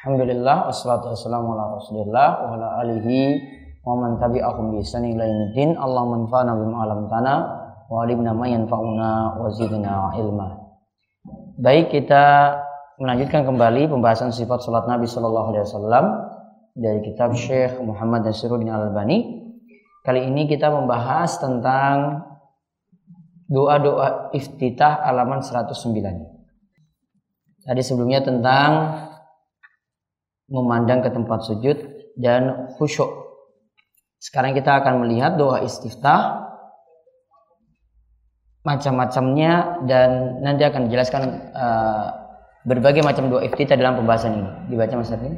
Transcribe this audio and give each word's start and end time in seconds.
Alhamdulillah 0.00 0.72
wassalatu 0.72 1.12
wassalamu 1.12 1.52
ala 1.52 1.76
Rasulillah 1.76 2.28
wa 2.40 2.56
ala 2.56 2.80
alihi 2.80 3.36
wa 3.84 4.00
man 4.00 4.16
tabi'ahum 4.16 4.72
bi 4.72 4.80
ihsan 4.80 5.04
ila 5.04 5.28
yaumil 5.28 5.76
Allahumma 5.76 6.24
anfa'na 6.24 6.56
bima 6.56 6.76
'allamtana 6.80 7.34
wa 7.84 8.00
'allimna 8.00 8.32
ma 8.32 8.48
yanfa'una 8.48 9.36
wa 9.36 9.44
zidna 9.52 10.08
ilma. 10.16 10.56
Baik, 11.60 11.92
kita 11.92 12.24
melanjutkan 12.96 13.44
kembali 13.44 13.92
pembahasan 13.92 14.32
sifat 14.32 14.64
salat 14.64 14.88
Nabi 14.88 15.04
sallallahu 15.04 15.52
alaihi 15.52 15.68
wasallam 15.68 16.04
dari 16.72 17.04
kitab 17.04 17.36
Syekh 17.36 17.76
Muhammad 17.84 18.24
Nasiruddin 18.24 18.72
Al-Albani. 18.72 19.52
Kali 20.00 20.24
ini 20.24 20.48
kita 20.48 20.72
membahas 20.72 21.36
tentang 21.36 22.24
doa-doa 23.52 24.32
iftitah 24.32 25.04
halaman 25.04 25.44
109. 25.44 25.76
Tadi 27.68 27.82
sebelumnya 27.84 28.24
tentang 28.24 28.96
memandang 30.50 31.00
ke 31.06 31.10
tempat 31.14 31.46
sujud 31.46 31.78
dan 32.18 32.74
khusyuk. 32.76 33.08
Sekarang 34.20 34.52
kita 34.52 34.82
akan 34.84 35.06
melihat 35.06 35.40
doa 35.40 35.64
istiftah 35.64 36.50
macam-macamnya 38.60 39.80
dan 39.88 40.42
nanti 40.44 40.68
akan 40.68 40.90
dijelaskan 40.90 41.22
uh, 41.56 42.06
berbagai 42.68 43.00
macam 43.00 43.32
doa 43.32 43.40
iftitah 43.40 43.78
dalam 43.78 43.96
pembahasan 43.96 44.36
ini. 44.36 44.50
Dibaca 44.68 45.00
Mas 45.00 45.08
Arvin. 45.08 45.32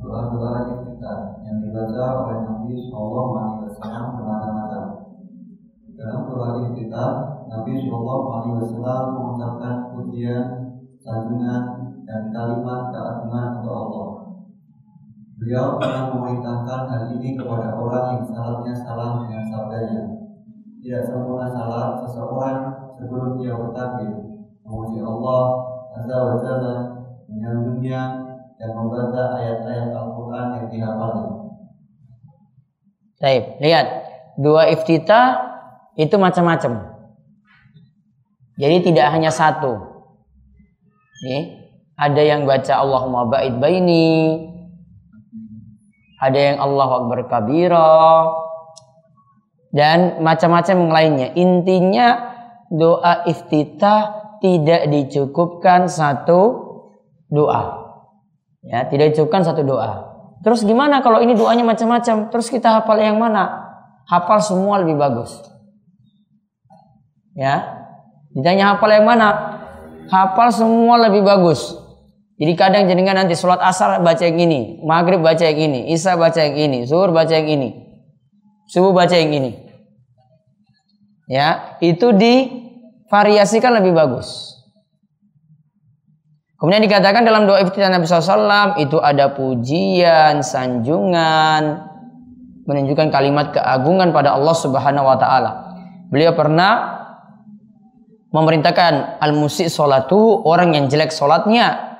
Doa-doa 0.00 0.50
iftitah 0.72 1.18
yang 1.44 1.56
dibaca 1.60 2.04
oleh 2.24 2.38
Nabi 2.48 2.72
Shallallahu 2.88 3.32
Alaihi 3.36 3.62
Wasallam 3.68 4.04
bermacam-macam. 4.16 4.84
Dalam 5.92 6.20
doa 6.32 6.48
iftitah, 6.64 7.10
Nabi 7.52 7.72
Shallallahu 7.84 8.24
Alaihi 8.32 8.54
Wasallam 8.64 9.04
mengucapkan 9.12 9.74
pujian, 9.92 10.44
sanjungan, 11.04 11.62
dan 12.06 12.32
kalimat 12.34 12.90
keagungan 12.90 13.46
untuk 13.62 13.74
Allah. 13.74 14.08
Beliau 15.42 15.74
pernah 15.78 16.14
memerintahkan 16.14 16.80
hal 16.86 17.02
ini 17.18 17.34
kepada 17.34 17.74
orang 17.74 18.06
yang 18.14 18.24
salatnya 18.30 18.74
salah 18.78 19.26
dengan 19.26 19.42
sabdanya. 19.50 20.02
Tidak 20.82 21.02
sempurna 21.02 21.50
salat 21.50 21.98
seseorang 22.06 22.58
sebelum 22.94 23.38
dia 23.38 23.54
bertakbir, 23.54 24.22
memuji 24.62 24.98
Allah 25.02 25.42
Azza 25.98 26.16
wa 26.16 26.36
Jalla, 26.40 26.76
menyanjungnya, 27.28 28.02
dan 28.56 28.70
membaca 28.78 29.22
ayat-ayat 29.42 29.90
Al-Quran 29.90 30.46
yang 30.54 30.66
dihafalnya. 30.70 31.30
Baik, 33.18 33.44
lihat 33.62 33.86
dua 34.38 34.70
iftitah 34.70 35.26
itu 35.94 36.14
macam-macam. 36.18 36.94
Jadi 38.58 38.76
tidak 38.90 39.06
hanya 39.10 39.30
satu. 39.30 39.78
Nih, 41.22 41.61
ada 41.96 42.22
yang 42.22 42.48
baca 42.48 42.72
Allahumma 42.78 43.28
ba'id 43.28 43.58
baini, 43.60 44.48
ada 46.22 46.38
yang 46.38 46.58
Allah 46.62 46.88
Akbar 47.02 47.26
kabira, 47.26 47.98
dan 49.74 50.22
macam-macam 50.22 50.74
yang 50.78 50.92
lainnya. 50.94 51.28
Intinya 51.34 52.06
doa 52.70 53.26
iftitah 53.26 54.22
tidak 54.38 54.86
dicukupkan 54.86 55.90
satu 55.90 56.40
doa. 57.26 57.82
Ya, 58.62 58.86
tidak 58.86 59.12
dicukupkan 59.12 59.42
satu 59.42 59.66
doa. 59.66 60.14
Terus 60.46 60.62
gimana 60.62 61.02
kalau 61.02 61.18
ini 61.18 61.34
doanya 61.34 61.66
macam-macam? 61.66 62.30
Terus 62.30 62.46
kita 62.50 62.82
hafal 62.82 62.98
yang 63.02 63.18
mana? 63.18 63.74
Hafal 64.06 64.38
semua 64.42 64.78
lebih 64.82 64.98
bagus. 64.98 65.30
Ya. 67.34 67.82
Ditanya 68.34 68.74
hafal 68.74 68.90
yang 68.94 69.06
mana? 69.06 69.28
Hafal 70.10 70.54
semua 70.54 70.98
lebih 70.98 71.26
bagus. 71.26 71.81
Jadi 72.42 72.58
kadang 72.58 72.90
jenengan 72.90 73.22
nanti 73.22 73.38
sholat 73.38 73.62
asar 73.62 74.02
baca 74.02 74.18
yang 74.26 74.42
ini, 74.42 74.82
maghrib 74.82 75.22
baca 75.22 75.46
yang 75.46 75.62
ini, 75.62 75.94
isya 75.94 76.18
baca 76.18 76.42
yang 76.42 76.58
ini, 76.58 76.78
zuhur 76.90 77.14
baca 77.14 77.30
yang 77.30 77.46
ini, 77.46 77.70
subuh 78.66 78.90
baca 78.90 79.14
yang 79.14 79.30
ini. 79.30 79.62
Ya, 81.30 81.78
itu 81.78 82.10
divariasikan 82.10 83.78
lebih 83.78 83.94
bagus. 83.94 84.58
Kemudian 86.58 86.82
dikatakan 86.82 87.22
dalam 87.22 87.46
doa 87.46 87.62
iftitah 87.62 87.94
Nabi 87.94 88.10
SAW 88.10 88.74
itu 88.82 88.98
ada 88.98 89.38
pujian, 89.38 90.42
sanjungan, 90.42 91.78
menunjukkan 92.66 93.10
kalimat 93.14 93.54
keagungan 93.54 94.10
pada 94.10 94.34
Allah 94.34 94.54
Subhanahu 94.54 95.06
Wa 95.06 95.18
Taala. 95.18 95.52
Beliau 96.10 96.34
pernah 96.34 97.06
memerintahkan 98.34 99.22
al-musik 99.22 99.70
salatu 99.70 100.42
orang 100.42 100.74
yang 100.74 100.84
jelek 100.90 101.14
solatnya. 101.14 101.91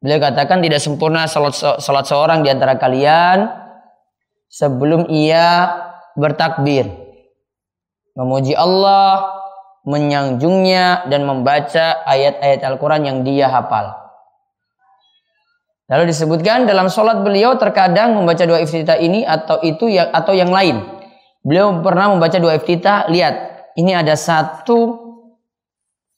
Beliau 0.00 0.20
katakan 0.20 0.60
tidak 0.60 0.80
sempurna 0.84 1.24
salat, 1.24 1.56
salat 1.56 2.04
seorang 2.04 2.44
di 2.44 2.52
antara 2.52 2.76
kalian 2.76 3.48
sebelum 4.52 5.08
ia 5.08 5.72
bertakbir. 6.14 6.88
Memuji 8.16 8.56
Allah, 8.56 9.36
menyanjungnya 9.86 11.06
dan 11.06 11.28
membaca 11.28 12.02
ayat-ayat 12.04 12.60
Al-Quran 12.64 13.02
yang 13.06 13.18
dia 13.22 13.46
hafal. 13.46 13.94
Lalu 15.86 16.10
disebutkan 16.10 16.66
dalam 16.66 16.90
sholat 16.90 17.22
beliau 17.22 17.54
terkadang 17.54 18.18
membaca 18.18 18.42
doa 18.42 18.58
iftitah 18.58 18.98
ini 18.98 19.22
atau 19.22 19.62
itu 19.62 19.86
yang 19.86 20.10
atau 20.10 20.34
yang 20.34 20.50
lain. 20.50 20.82
Beliau 21.46 21.78
pernah 21.78 22.10
membaca 22.10 22.34
doa 22.42 22.58
iftitah. 22.58 23.06
Lihat, 23.06 23.34
ini 23.78 23.94
ada 23.94 24.18
satu, 24.18 24.98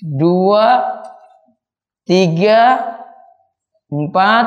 dua, 0.01 0.89
tiga, 2.09 2.81
empat, 3.89 4.47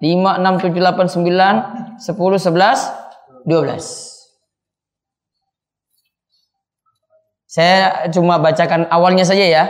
lima, 0.00 0.40
enam, 0.40 0.56
tujuh, 0.56 0.80
delapan, 0.80 1.06
sembilan, 1.06 1.54
sepuluh, 2.00 2.40
sebelas, 2.40 2.88
dua 3.44 3.60
belas. 3.64 4.08
Saya 7.50 8.06
cuma 8.14 8.38
bacakan 8.38 8.86
awalnya 8.94 9.26
saja 9.26 9.42
ya. 9.42 9.64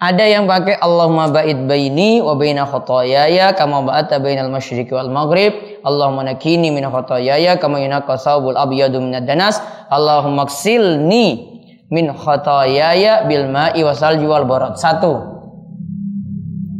Ada 0.00 0.24
yang 0.24 0.48
pakai 0.48 0.80
Allahumma 0.80 1.28
ba'id 1.28 1.68
baini 1.68 2.24
wa 2.24 2.32
baina 2.32 2.64
khotoyaya 2.64 3.52
kama 3.52 3.84
ba'ata 3.84 4.16
bainal 4.16 4.48
masyriqi 4.48 4.88
wal 4.96 5.12
maghrib. 5.12 5.52
Allahumma 5.84 6.24
nakini 6.24 6.72
min 6.72 6.88
khotoyaya 6.88 7.60
kama 7.60 7.84
yunaqqa 7.84 8.16
thawbul 8.16 8.56
abyadu 8.56 9.04
minad 9.04 9.28
danas. 9.28 9.60
Allahumma 9.92 10.48
ksilni 10.48 11.60
min 11.92 12.08
khotoyaya 12.16 13.28
bil 13.28 13.52
ma'i 13.52 13.84
wa 13.84 13.92
salji 13.92 14.24
wal 14.24 14.48
barad. 14.48 14.80
Satu. 14.80 15.39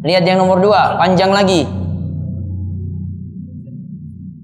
Lihat 0.00 0.24
yang 0.24 0.40
nomor 0.40 0.64
dua, 0.64 0.96
panjang 0.96 1.28
lagi. 1.28 1.68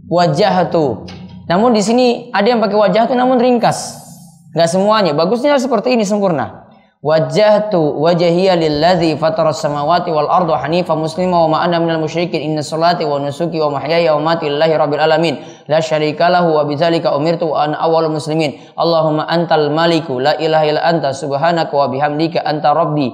Wajah 0.06 0.68
tu. 0.68 1.08
Namun 1.48 1.72
di 1.72 1.82
sini 1.82 2.06
ada 2.30 2.46
yang 2.46 2.60
pakai 2.60 2.76
wajah 2.76 3.08
tu 3.08 3.14
namun 3.16 3.40
ringkas. 3.40 4.04
Gak 4.52 4.68
semuanya. 4.68 5.16
Bagusnya 5.16 5.56
seperti 5.56 5.96
ini 5.96 6.04
sempurna. 6.04 6.66
Wajahtu 7.06 8.02
wajhiya 8.02 8.58
lilladzi 8.58 9.14
fatara 9.20 9.54
samawati 9.54 10.10
wal 10.10 10.26
arda 10.26 10.58
hanifa 10.58 10.96
muslima 10.96 11.44
wa 11.46 11.48
ma 11.54 11.58
ana 11.62 11.78
minal 11.78 12.02
musyrikin 12.02 12.50
inna 12.50 12.66
salati 12.66 13.06
wa 13.06 13.20
nusuki 13.20 13.62
wa 13.62 13.78
mahyaya 13.78 14.16
wa 14.18 14.32
mati 14.32 14.50
lillahi 14.50 14.74
rabbil 14.74 14.98
alamin 15.04 15.38
la 15.70 15.78
syarika 15.78 16.26
lahu 16.26 16.56
wa 16.56 16.66
bidzalika 16.66 17.14
umirtu 17.14 17.52
wa 17.52 17.68
ana 17.68 17.78
awwalul 17.78 18.16
muslimin 18.16 18.58
Allahumma 18.74 19.28
antal 19.28 19.70
maliku 19.70 20.18
la 20.18 20.34
ilaha 20.40 20.64
illa 20.66 20.82
anta 20.82 21.14
subhanaka 21.14 21.70
wa 21.70 21.86
bihamdika 21.86 22.42
anta 22.42 22.74
rabbi 22.74 23.12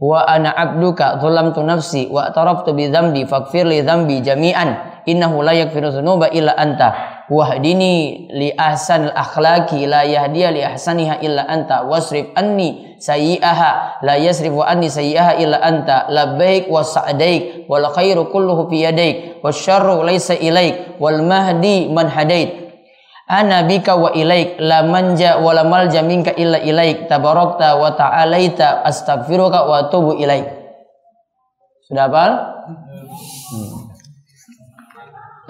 wa 0.00 0.24
ana 0.24 0.56
abduka 0.56 1.20
zalamtu 1.20 1.60
nafsi 1.60 2.08
wa 2.08 2.32
ataraftu 2.32 2.72
bi 2.72 2.88
dzambi 2.88 3.28
faghfir 3.28 3.68
li 3.68 3.84
dzambi 3.84 4.24
jami'an. 4.24 4.88
Innahu 5.04 5.44
la 5.44 5.52
yaghfiru 5.52 5.92
dzunuba 5.92 6.32
illa 6.32 6.56
anta. 6.56 6.92
Wahdini 7.28 8.26
li 8.32 8.48
ahsan 8.56 9.12
akhlaqi 9.12 9.84
la 9.84 10.04
yahdiya 10.04 10.48
li 10.52 10.64
ahsaniha 10.64 11.20
illa 11.20 11.44
anta. 11.48 11.84
Wasrif 11.84 12.32
anni 12.36 12.96
sayyi'aha 12.96 14.00
la 14.04 14.16
yasrifu 14.16 14.64
anni 14.64 14.88
sayyi'aha 14.88 15.36
illa 15.36 15.60
anta. 15.60 16.08
Labbaik 16.08 16.68
wa 16.72 16.84
sa'daik 16.84 17.68
wal 17.68 17.88
khairu 17.92 18.28
kulluhu 18.32 18.72
fi 18.72 18.88
yadaik 18.88 19.16
wasyarru 19.44 20.04
laysa 20.04 20.36
ilaik 20.36 20.96
wal 21.00 21.20
mahdi 21.24 21.88
man 21.92 22.08
hadait 22.08 22.69
ana 23.30 23.62
bika 23.62 23.94
wa 23.94 24.10
ilaik 24.10 24.58
la 24.58 24.82
manja 24.82 25.38
wa 25.38 25.54
la 25.54 25.62
malja 25.62 26.02
minka 26.02 26.34
illa 26.34 26.58
ilaik 26.58 27.06
tabarakta 27.06 27.78
wa 27.78 27.94
ta'alaita 27.94 28.82
astaghfiruka 28.82 29.70
wa 29.70 29.86
atubu 29.86 30.18
ilaik 30.18 30.60
sudah 31.90 32.06
hafal? 32.06 32.32
Hmm. 33.50 33.90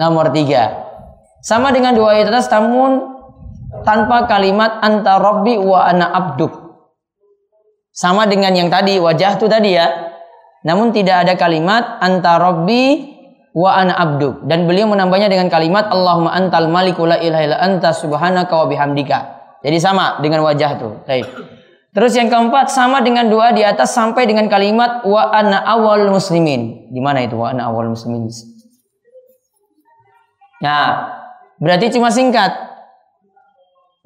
Nomor 0.01 0.33
tiga. 0.33 0.89
Sama 1.45 1.69
dengan 1.69 1.93
dua 1.93 2.17
ayat 2.17 2.33
atas 2.33 2.49
namun 2.49 2.97
tanpa 3.85 4.25
kalimat 4.25 4.81
anta 4.81 5.21
rabbi 5.21 5.61
wa 5.61 5.85
ana 5.85 6.09
abduk. 6.09 6.49
Sama 7.93 8.25
dengan 8.25 8.57
yang 8.57 8.73
tadi 8.73 8.97
wajah 8.97 9.37
tu 9.37 9.45
tadi 9.45 9.77
ya. 9.77 9.85
Namun 10.65 10.89
tidak 10.89 11.29
ada 11.29 11.37
kalimat 11.37 12.01
anta 12.01 12.41
rabbi 12.41 13.10
wa 13.51 13.75
ana 13.75 13.91
abduk 13.95 14.47
dan 14.47 14.63
beliau 14.63 14.87
menambahnya 14.87 15.27
dengan 15.27 15.51
kalimat 15.51 15.91
Allahumma 15.91 16.31
antal 16.31 16.71
maliku 16.71 17.03
la 17.03 17.19
ilaha 17.19 17.43
illa 17.43 17.57
anta 17.59 17.91
subhanaka 17.91 18.51
wa 18.51 18.65
bihamdika. 18.71 19.19
Jadi 19.61 19.77
sama 19.77 20.17
dengan 20.23 20.41
wajah 20.41 20.71
tu. 20.79 20.89
Baik. 21.05 21.27
Terus 21.91 22.15
yang 22.15 22.31
keempat 22.31 22.71
sama 22.71 23.03
dengan 23.03 23.27
doa 23.27 23.51
di 23.51 23.67
atas 23.67 23.91
sampai 23.91 24.23
dengan 24.23 24.47
kalimat 24.47 25.03
wa 25.03 25.27
ana 25.29 25.59
awal 25.67 26.07
muslimin. 26.07 26.87
Di 26.87 27.03
mana 27.03 27.27
itu 27.27 27.35
wa 27.35 27.51
ana 27.51 27.67
awal 27.67 27.91
muslimin? 27.91 28.31
Nah, 30.63 31.11
berarti 31.59 31.91
cuma 31.91 32.09
singkat. 32.09 32.53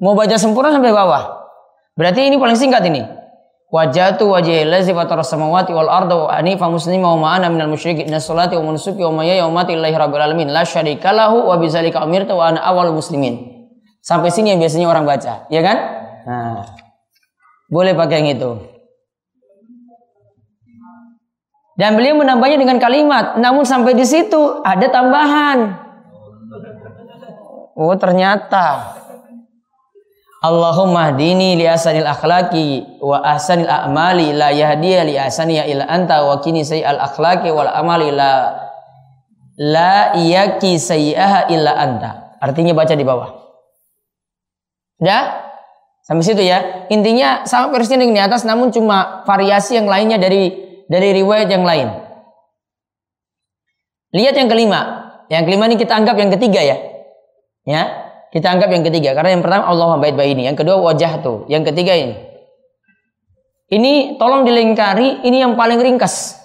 Mau 0.02 0.12
baca 0.12 0.34
sempurna 0.36 0.74
sampai 0.74 0.92
bawah. 0.92 1.46
Berarti 1.96 2.28
ini 2.28 2.36
paling 2.36 2.58
singkat 2.58 2.84
ini. 2.84 3.00
Wajatu 3.76 4.32
wajhi 4.32 4.64
allazi 4.64 4.96
fatara 4.96 5.20
samawati 5.20 5.76
wal 5.76 5.92
arda 5.92 6.16
wa 6.16 6.32
anifa 6.32 6.64
muslima 6.72 7.12
wa 7.12 7.28
ma'ana 7.28 7.52
minal 7.52 7.68
musyrikin 7.68 8.08
inna 8.08 8.24
salati 8.24 8.56
wa 8.56 8.72
nusuki 8.72 9.04
wa 9.04 9.20
mayya 9.20 9.44
wa 9.44 9.60
mati 9.60 9.76
lillahi 9.76 9.92
rabbil 9.92 10.22
alamin 10.24 10.48
la 10.48 10.64
syarika 10.64 11.12
lahu 11.12 11.44
wa 11.44 11.60
bizalika 11.60 12.00
umirtu 12.00 12.32
wa 12.32 12.48
ana 12.48 12.64
awal 12.64 12.96
muslimin. 12.96 13.68
Sampai 14.00 14.32
sini 14.32 14.56
yang 14.56 14.64
biasanya 14.64 14.88
orang 14.88 15.04
baca, 15.04 15.44
ya 15.52 15.60
kan? 15.60 15.76
Nah, 16.24 16.64
boleh 17.68 17.92
pakai 17.92 18.24
yang 18.24 18.40
itu. 18.40 18.50
Dan 21.76 22.00
beliau 22.00 22.16
menambahnya 22.16 22.56
dengan 22.56 22.80
kalimat, 22.80 23.36
namun 23.36 23.68
sampai 23.68 23.92
di 23.92 24.08
situ 24.08 24.64
ada 24.64 24.88
tambahan. 24.88 25.84
Oh 27.76 27.92
ternyata 28.00 28.96
Allahumma 30.44 31.16
dini 31.16 31.56
li 31.56 31.64
asanil 31.64 32.04
akhlaki 32.04 33.00
wa 33.00 33.24
ahsanil 33.24 33.72
a'mali 33.72 34.36
la 34.36 34.52
yahdiya 34.52 35.08
li 35.08 35.16
asaniya 35.16 35.64
illa 35.64 35.88
anta 35.88 36.28
wa 36.28 36.36
kini 36.44 36.60
al 36.84 37.00
akhlaki 37.00 37.48
wal 37.48 37.66
amali 37.66 38.12
la 38.12 38.52
la 39.56 40.12
yaki 40.12 40.76
sayyaha 40.76 41.48
illa 41.48 41.72
anta. 41.80 42.36
Artinya 42.36 42.76
baca 42.76 42.92
di 42.92 43.00
bawah. 43.00 43.32
Ya? 45.00 45.48
Sampai 46.04 46.22
situ 46.22 46.44
ya. 46.44 46.86
Intinya 46.92 47.48
sama 47.48 47.72
persisnya 47.72 48.04
dengan 48.04 48.14
di 48.20 48.22
atas 48.22 48.44
namun 48.44 48.68
cuma 48.68 49.24
variasi 49.24 49.80
yang 49.80 49.88
lainnya 49.88 50.20
dari 50.20 50.52
dari 50.86 51.16
riwayat 51.16 51.48
yang 51.48 51.64
lain. 51.64 51.88
Lihat 54.12 54.36
yang 54.36 54.52
kelima. 54.52 54.80
Yang 55.32 55.42
kelima 55.50 55.64
ini 55.66 55.76
kita 55.80 55.96
anggap 55.96 56.14
yang 56.20 56.30
ketiga 56.30 56.60
ya. 56.62 56.76
Ya, 57.66 58.05
kita 58.34 58.46
anggap 58.50 58.68
yang 58.70 58.82
ketiga 58.82 59.14
karena 59.14 59.38
yang 59.38 59.42
pertama 59.42 59.70
Allah 59.70 59.98
bait 60.02 60.14
bayi 60.14 60.34
ini, 60.34 60.50
yang 60.50 60.58
kedua 60.58 60.78
wajah 60.82 61.22
tuh, 61.22 61.46
yang 61.46 61.62
ketiga 61.62 61.94
ini. 61.94 62.14
Ini 63.66 64.14
tolong 64.18 64.46
dilingkari, 64.46 65.26
ini 65.26 65.42
yang 65.42 65.58
paling 65.58 65.82
ringkas. 65.82 66.38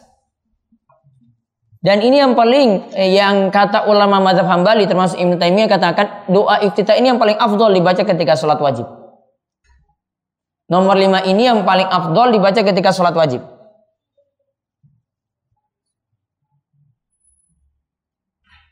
Dan 1.81 2.06
ini 2.06 2.22
yang 2.22 2.38
paling 2.38 2.94
eh, 2.94 3.18
yang 3.18 3.50
kata 3.50 3.89
ulama 3.89 4.22
mazhab 4.22 4.45
Hambali 4.45 4.86
termasuk 4.86 5.18
Ibnu 5.18 5.42
Taimiyah 5.42 5.66
katakan 5.66 6.30
doa 6.30 6.62
iftitah 6.62 6.94
ini 6.94 7.10
yang 7.10 7.18
paling 7.18 7.33
afdol 7.42 7.74
dibaca 7.74 8.06
ketika 8.06 8.38
sholat 8.38 8.62
wajib. 8.62 8.86
Nomor 10.69 10.94
lima 10.94 11.25
ini 11.25 11.50
yang 11.50 11.66
paling 11.66 11.89
afdol 11.89 12.38
dibaca 12.38 12.62
ketika 12.62 12.94
sholat 12.94 13.18
wajib. 13.18 13.42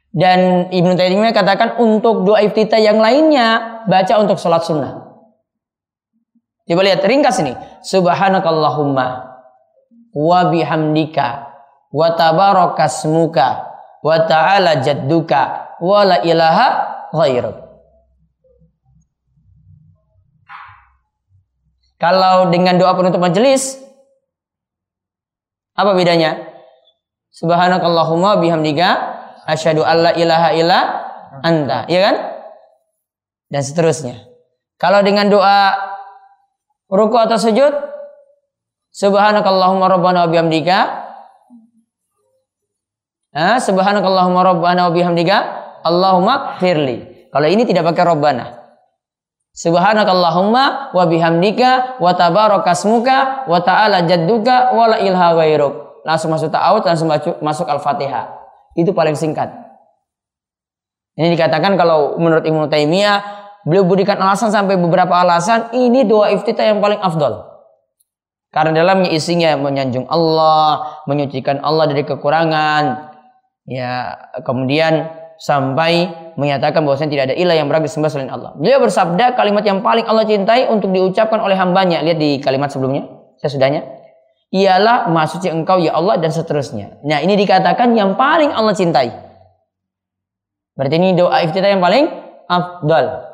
Dan 0.09 0.73
Ibnu 0.73 0.97
Taimiyah 0.97 1.37
katakan 1.37 1.77
untuk 1.77 2.25
doa 2.25 2.41
iftitah 2.41 2.81
yang 2.81 2.97
lainnya 2.97 3.81
baca 3.85 4.17
untuk 4.17 4.41
sholat 4.41 4.65
sunnah. 4.65 5.05
Coba 6.65 6.81
lihat 6.85 7.01
ringkas 7.05 7.41
ini. 7.41 7.53
Subhanakallahumma 7.85 9.07
wa 10.13 10.39
bihamdika 10.49 11.27
wa 11.93 12.07
tabarakasmuka 12.13 13.47
wa 14.01 14.17
ta'ala 14.25 14.81
jadduka 14.81 15.73
wa 15.81 16.01
la 16.05 16.17
ilaha 16.25 16.67
ghairuk. 17.13 17.57
Kalau 21.99 22.47
dengan 22.53 22.79
doa 22.79 22.95
penutup 22.95 23.19
majelis 23.19 23.81
apa 25.73 25.93
bedanya? 25.97 26.37
Subhanakallahumma 27.33 28.41
bihamdika 28.41 29.08
asyhadu 29.49 29.81
alla 29.81 30.13
ilaha 30.13 30.49
illa 30.53 30.79
anta, 31.41 31.89
ya 31.89 31.99
kan? 32.05 32.15
Dan 33.49 33.61
seterusnya. 33.65 34.29
Kalau 34.77 35.01
dengan 35.01 35.27
doa 35.27 35.75
ruku 36.87 37.17
atau 37.17 37.35
sujud, 37.35 37.73
subhanakallahumma 38.93 39.89
rabbana 39.89 40.25
wa 40.25 40.29
bihamdika 40.29 40.77
ah, 43.33 43.57
subhanakallahumma 43.57 44.41
rabbana 44.45 44.87
wa 44.87 44.91
bihamdika 44.93 45.37
Allahumma 45.83 46.59
firli. 46.59 47.27
Kalau 47.29 47.47
ini 47.47 47.63
tidak 47.63 47.93
pakai 47.93 48.03
rabbana. 48.03 48.45
Subhanakallahumma 49.55 50.95
wa 50.95 51.03
bihamdika 51.09 51.99
wa 51.99 52.11
tabarakasmuka 52.15 53.47
wa 53.49 53.59
ta'ala 53.59 54.07
jadduka 54.07 54.71
wa 54.71 54.87
la 54.87 54.99
ghairuk. 55.35 56.03
Langsung 56.07 56.31
masuk 56.31 56.47
ta'awud, 56.47 56.87
langsung 56.87 57.11
masuk 57.43 57.67
Al-Fatihah. 57.67 58.38
Itu 58.77 58.93
paling 58.93 59.17
singkat. 59.17 59.49
Ini 61.19 61.35
dikatakan 61.35 61.75
kalau 61.75 62.15
menurut 62.15 62.47
Ibnu 62.47 62.71
Taimiyah 62.71 63.19
beliau 63.67 63.83
berikan 63.83 64.15
alasan 64.23 64.55
sampai 64.55 64.79
beberapa 64.79 65.11
alasan 65.11 65.67
ini 65.75 66.07
doa 66.07 66.31
iftitah 66.31 66.71
yang 66.71 66.79
paling 66.79 67.01
afdol. 67.03 67.43
Karena 68.49 68.81
dalamnya 68.81 69.11
isinya 69.13 69.53
menyanjung 69.59 70.09
Allah, 70.09 71.03
menyucikan 71.05 71.61
Allah 71.61 71.85
dari 71.85 72.01
kekurangan. 72.07 73.13
Ya, 73.69 74.17
kemudian 74.41 75.11
sampai 75.37 76.09
menyatakan 76.33 76.81
bahwasanya 76.81 77.11
tidak 77.13 77.25
ada 77.29 77.35
ilah 77.35 77.55
yang 77.59 77.67
berhak 77.69 77.85
disembah 77.85 78.09
selain 78.09 78.31
Allah. 78.31 78.55
Beliau 78.57 78.81
bersabda 78.81 79.37
kalimat 79.37 79.61
yang 79.67 79.83
paling 79.83 80.07
Allah 80.07 80.25
cintai 80.25 80.65
untuk 80.71 80.89
diucapkan 80.95 81.37
oleh 81.43 81.53
hambanya. 81.59 82.01
Lihat 82.01 82.17
di 82.17 82.41
kalimat 82.41 82.71
sebelumnya, 82.71 83.05
saya 83.37 83.51
sudahnya 83.53 83.98
ialah 84.49 85.09
suci 85.29 85.49
engkau 85.49 85.77
ya 85.77 85.93
Allah 85.93 86.17
dan 86.17 86.33
seterusnya. 86.33 87.01
Nah 87.05 87.21
ini 87.21 87.37
dikatakan 87.37 87.93
yang 87.93 88.17
paling 88.17 88.49
Allah 88.49 88.73
cintai. 88.73 89.13
Berarti 90.73 90.95
ini 90.97 91.13
doa 91.13 91.43
iftitah 91.45 91.69
yang 91.69 91.83
paling 91.83 92.09
afdal. 92.49 93.29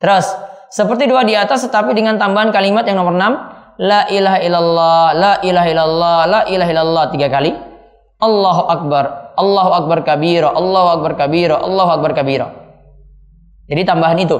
Terus 0.00 0.26
seperti 0.72 1.06
doa 1.06 1.22
di 1.22 1.36
atas 1.38 1.62
tetapi 1.68 1.94
dengan 1.94 2.18
tambahan 2.18 2.50
kalimat 2.50 2.82
yang 2.88 2.98
nomor 2.98 3.14
6 3.14 3.60
La 3.80 4.04
ilaha 4.12 4.38
illallah, 4.44 5.06
la 5.16 5.32
ilaha 5.40 5.68
illallah, 5.72 6.20
la 6.28 6.40
ilaha 6.52 6.68
illallah 6.68 7.04
tiga 7.16 7.32
kali. 7.32 7.56
Allahu 8.20 8.68
akbar, 8.68 9.32
Allahu 9.40 9.70
akbar 9.72 10.04
kabira, 10.04 10.52
Allahu 10.52 11.00
akbar 11.00 11.16
kabira, 11.16 11.56
Allahu 11.56 11.90
akbar 11.96 12.12
kabira. 12.12 12.52
Jadi 13.72 13.80
tambahan 13.88 14.20
itu. 14.20 14.36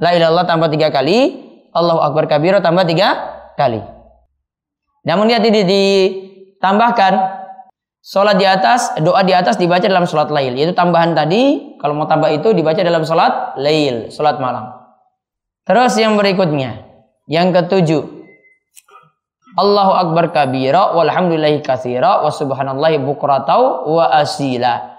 La 0.00 0.16
ilaha 0.16 0.32
illallah 0.32 0.48
tambah 0.48 0.68
tiga 0.72 0.88
kali, 0.88 1.44
Allahu 1.76 2.00
akbar 2.00 2.24
kabira 2.24 2.64
tambah 2.64 2.88
tiga 2.88 3.35
kali. 3.56 3.80
Namun 5.06 5.26
lihat 5.26 5.42
ini 5.42 5.62
ditambahkan 5.64 7.12
sholat 8.06 8.38
di 8.38 8.46
atas, 8.46 8.94
doa 9.02 9.26
di 9.26 9.34
atas 9.34 9.58
dibaca 9.58 9.82
dalam 9.82 10.06
sholat 10.06 10.30
lail. 10.30 10.54
Yaitu 10.54 10.74
tambahan 10.74 11.14
tadi, 11.14 11.74
kalau 11.82 11.98
mau 11.98 12.06
tambah 12.06 12.30
itu 12.30 12.54
dibaca 12.54 12.78
dalam 12.78 13.02
sholat 13.02 13.58
lail, 13.58 14.12
sholat 14.14 14.38
malam. 14.38 14.70
Terus 15.66 15.98
yang 15.98 16.14
berikutnya, 16.14 16.86
yang 17.26 17.50
ketujuh. 17.50 18.14
Allahu 19.56 19.92
Akbar 19.96 20.36
kabira 20.36 20.92
walhamdulillahi 20.92 21.64
kathira 21.64 22.20
wa 22.20 22.28
subhanallahi 22.28 23.00
bukratau 23.00 23.88
wa 23.88 24.12
asila. 24.20 24.94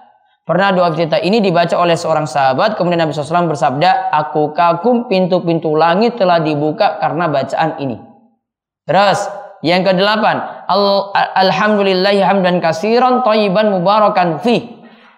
Pernah 0.48 0.72
doa 0.72 0.90
kita 0.96 1.20
ini 1.20 1.44
dibaca 1.44 1.76
oleh 1.76 2.00
seorang 2.00 2.24
sahabat, 2.24 2.80
kemudian 2.80 3.04
Nabi 3.04 3.12
SAW 3.12 3.52
bersabda, 3.52 4.16
Aku 4.16 4.56
kagum 4.56 5.12
pintu-pintu 5.12 5.76
langit 5.76 6.16
telah 6.16 6.40
dibuka 6.40 7.04
karena 7.04 7.28
bacaan 7.28 7.76
ini. 7.84 8.07
Terus 8.88 9.28
yang 9.62 9.84
kedelapan, 9.84 10.40
Al 10.68 11.12
alhamdulillahi 11.36 12.24
hamdan 12.24 12.64
kasiran 12.64 13.22
thayyiban 13.28 13.76
mubarakan 13.76 14.40
fi. 14.40 14.64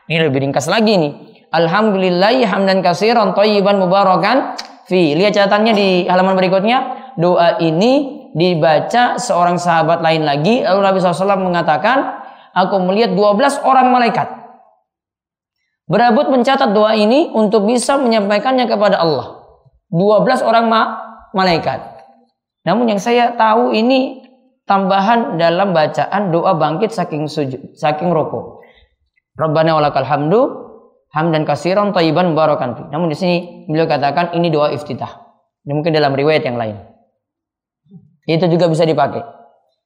Ini 0.09 0.25
lebih 0.25 0.49
ringkas 0.49 0.65
lagi 0.65 0.97
nih. 0.97 1.13
Alhamdulillahi 1.53 2.49
hamdan 2.49 2.81
kasiran 2.81 3.38
thayyiban 3.38 3.77
mubarakan 3.77 4.57
fi. 4.89 5.13
Lihat 5.13 5.38
catatannya 5.38 5.73
di 5.77 5.88
halaman 6.09 6.33
berikutnya. 6.33 6.97
Doa 7.19 7.61
ini 7.61 8.25
dibaca 8.33 9.17
seorang 9.17 9.61
sahabat 9.61 10.01
lain 10.01 10.25
lagi. 10.25 10.61
Lalu 10.65 10.79
Nabi 10.81 10.97
SAW 11.01 11.41
mengatakan, 11.41 12.21
aku 12.53 12.77
melihat 12.85 13.13
12 13.13 13.65
orang 13.65 13.89
malaikat. 13.89 14.27
Berebut 15.89 16.29
mencatat 16.29 16.69
doa 16.69 16.93
ini 16.93 17.33
untuk 17.33 17.65
bisa 17.65 17.97
menyampaikannya 17.97 18.69
kepada 18.69 19.01
Allah. 19.01 19.41
12 19.89 20.45
orang 20.45 20.69
ma 20.69 20.81
malaikat. 21.33 21.88
Namun 22.69 22.85
yang 22.85 23.01
saya 23.01 23.33
tahu 23.33 23.73
ini 23.73 24.21
tambahan 24.69 25.41
dalam 25.41 25.73
bacaan 25.73 26.29
doa 26.29 26.53
bangkit 26.53 26.93
saking 26.93 27.25
sujud, 27.25 27.73
saking 27.73 28.13
rokok. 28.13 28.61
Rabbana 29.33 29.73
walakal 29.73 30.05
hamdu 30.05 30.69
hamdan 31.09 31.49
kasiran 31.49 31.89
thayyiban 31.89 32.38
barakan 32.38 32.77
fi. 32.77 32.83
Namun 32.93 33.09
di 33.09 33.17
sini 33.17 33.65
beliau 33.65 33.89
katakan 33.89 34.38
ini 34.38 34.53
doa 34.53 34.69
iftitah. 34.69 35.09
Ini 35.65 35.73
mungkin 35.73 35.97
dalam 35.97 36.13
riwayat 36.13 36.45
yang 36.45 36.61
lain. 36.61 36.77
Itu 38.29 38.45
juga 38.45 38.69
bisa 38.69 38.85
dipakai. 38.85 39.25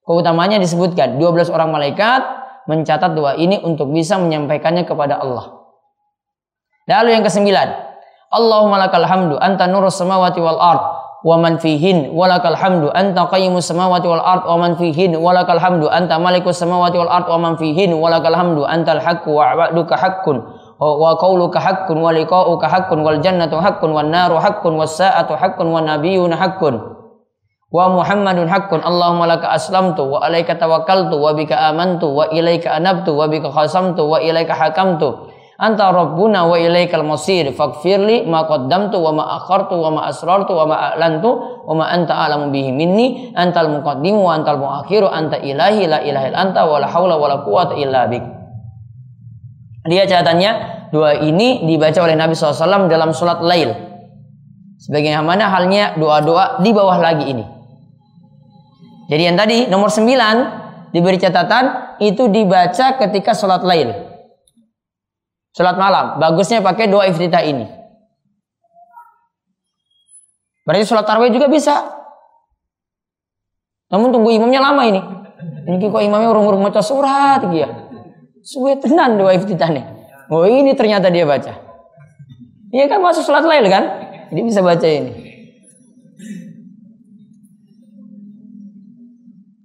Keutamanya 0.04 0.60
disebutkan 0.60 1.16
12 1.16 1.56
orang 1.56 1.72
malaikat 1.72 2.20
mencatat 2.68 3.16
doa 3.16 3.40
ini 3.40 3.64
untuk 3.64 3.96
bisa 3.96 4.20
menyampaikannya 4.20 4.84
kepada 4.84 5.24
Allah. 5.24 5.72
Lalu 6.92 7.16
yang 7.16 7.24
kesembilan, 7.24 7.68
Allahumma 8.28 8.84
lakal 8.84 9.08
hamdu 9.08 9.40
anta 9.40 9.72
nurus 9.72 9.96
samawati 9.96 10.44
wal 10.44 10.60
ard 10.60 10.84
wa 11.24 11.40
man 11.40 11.56
fihin 11.56 12.12
walakal 12.12 12.52
hamdu 12.52 12.92
anta 12.92 13.24
qayyimus 13.32 13.72
samawati 13.72 14.12
wal 14.12 14.20
ard 14.20 14.44
wa 14.44 14.60
man 14.60 14.76
fihin 14.76 15.16
walakal 15.16 15.56
hamdu 15.56 15.88
anta 15.88 16.20
malikus 16.20 16.60
samawati 16.60 17.00
wal 17.00 17.08
ard 17.08 17.32
wa 17.32 17.40
man 17.40 17.54
fihin 17.56 17.96
walakal 17.96 18.36
hamdu 18.36 18.68
antal 18.68 19.00
haqqu 19.00 19.32
wa 19.32 19.56
wa'duka 19.56 19.96
haqqun 19.96 20.44
wa 20.84 21.16
qauluka 21.16 21.64
haqqun 21.64 21.96
wa 21.96 22.12
liqa'uka 22.12 22.68
haqqun 22.68 23.00
wal 23.08 23.24
jannatu 23.24 23.56
haqqun 23.56 23.96
wan 23.96 24.12
naru 24.12 24.36
haqqun 24.36 24.76
was 24.76 25.00
sa'atu 25.00 25.40
haqqun 25.40 25.72
wan 25.72 25.88
nabiyyuna 25.88 26.36
haqqun 26.36 26.76
wa 27.74 27.90
Muhammadun 27.90 28.52
haqqun 28.52 28.84
Allahumma 28.84 29.26
laka 29.26 29.50
aslamtu 29.50 30.06
wa 30.06 30.22
alaika 30.28 30.60
tawakkaltu 30.60 31.18
wa 31.18 31.32
bika 31.34 31.72
amantu 31.72 32.12
wa 32.12 32.28
ilaika 32.30 32.76
anabtu 32.76 33.16
wa 33.16 33.32
bika 33.32 33.48
khasamtu 33.48 34.06
wa 34.12 34.20
ilaika 34.20 34.54
hakamtu 34.54 35.33
anta 35.64 35.88
rabbuna 35.96 36.44
wa 36.44 36.60
ilaikal 36.60 37.08
masir. 37.08 37.48
Faghfirli 37.56 38.28
ma 38.28 38.44
qaddamtu 38.44 39.00
wa 39.00 39.12
ma 39.16 39.24
akhartu 39.40 39.80
wa 39.80 39.90
ma 39.96 40.02
asrartu 40.12 40.52
wa 40.52 40.68
ma 40.68 40.76
a'lantu 40.92 41.64
wa 41.64 41.74
ma 41.80 41.86
anta 41.88 42.12
a'lamu 42.12 42.52
bihi 42.52 42.76
minni. 42.76 43.32
Antal 43.32 43.72
muqaddimu 43.72 44.20
wa 44.20 44.36
antal 44.36 44.60
muakhiru. 44.60 45.08
Anta 45.08 45.40
ilahi 45.40 45.88
la 45.88 46.04
ilaha 46.04 46.26
illa 46.28 46.40
anta 46.44 46.62
wa 46.68 46.78
la 46.84 46.88
haula 46.92 47.16
wa 47.16 47.28
la 47.32 47.38
quwata 47.40 47.80
illa 47.80 48.04
bik. 48.12 48.24
Lihat 49.88 50.12
catatannya. 50.12 50.52
Doa 50.94 51.18
ini 51.18 51.66
dibaca 51.66 52.06
oleh 52.06 52.14
Nabi 52.14 52.38
SAW 52.38 52.86
dalam 52.86 53.18
sholat 53.18 53.42
lail. 53.42 53.74
Sebagaimana 54.78 55.50
halnya 55.50 55.98
doa-doa 55.98 56.62
di 56.62 56.70
bawah 56.70 57.02
lagi 57.02 57.34
ini. 57.34 57.42
Jadi 59.10 59.24
yang 59.26 59.34
tadi 59.34 59.66
nomor 59.74 59.90
9 59.90 60.94
diberi 60.94 61.18
catatan 61.18 61.98
itu 61.98 62.30
dibaca 62.30 63.02
ketika 63.02 63.34
sholat 63.34 63.66
lail 63.66 64.13
Sholat 65.54 65.78
malam. 65.78 66.18
Bagusnya 66.18 66.66
pakai 66.66 66.90
doa 66.90 67.06
iftitah 67.06 67.46
ini. 67.46 67.70
Berarti 70.66 70.84
sholat 70.90 71.06
tarawih 71.06 71.30
juga 71.30 71.46
bisa. 71.46 71.76
Namun 73.94 74.10
tunggu 74.10 74.34
imamnya 74.34 74.60
lama 74.64 74.82
ini. 74.90 75.02
Ini 75.70 75.78
kok 75.78 76.02
imamnya 76.02 76.34
urung-urung 76.34 76.66
baca 76.66 76.82
surat 76.82 77.46
gitu 77.46 77.62
ya. 77.62 77.70
Suwe 78.42 78.76
tenan 78.82 79.16
doa 79.22 79.38
iftitahnya. 79.38 79.94
Oh 80.34 80.50
ini 80.50 80.74
ternyata 80.74 81.14
dia 81.14 81.30
baca. 81.30 81.54
Iya 82.74 82.90
kan 82.90 83.00
masuk 83.06 83.22
sholat 83.22 83.46
lain 83.46 83.70
kan? 83.70 83.84
Jadi 84.34 84.42
bisa 84.42 84.66
baca 84.66 84.88
ini. 84.90 85.12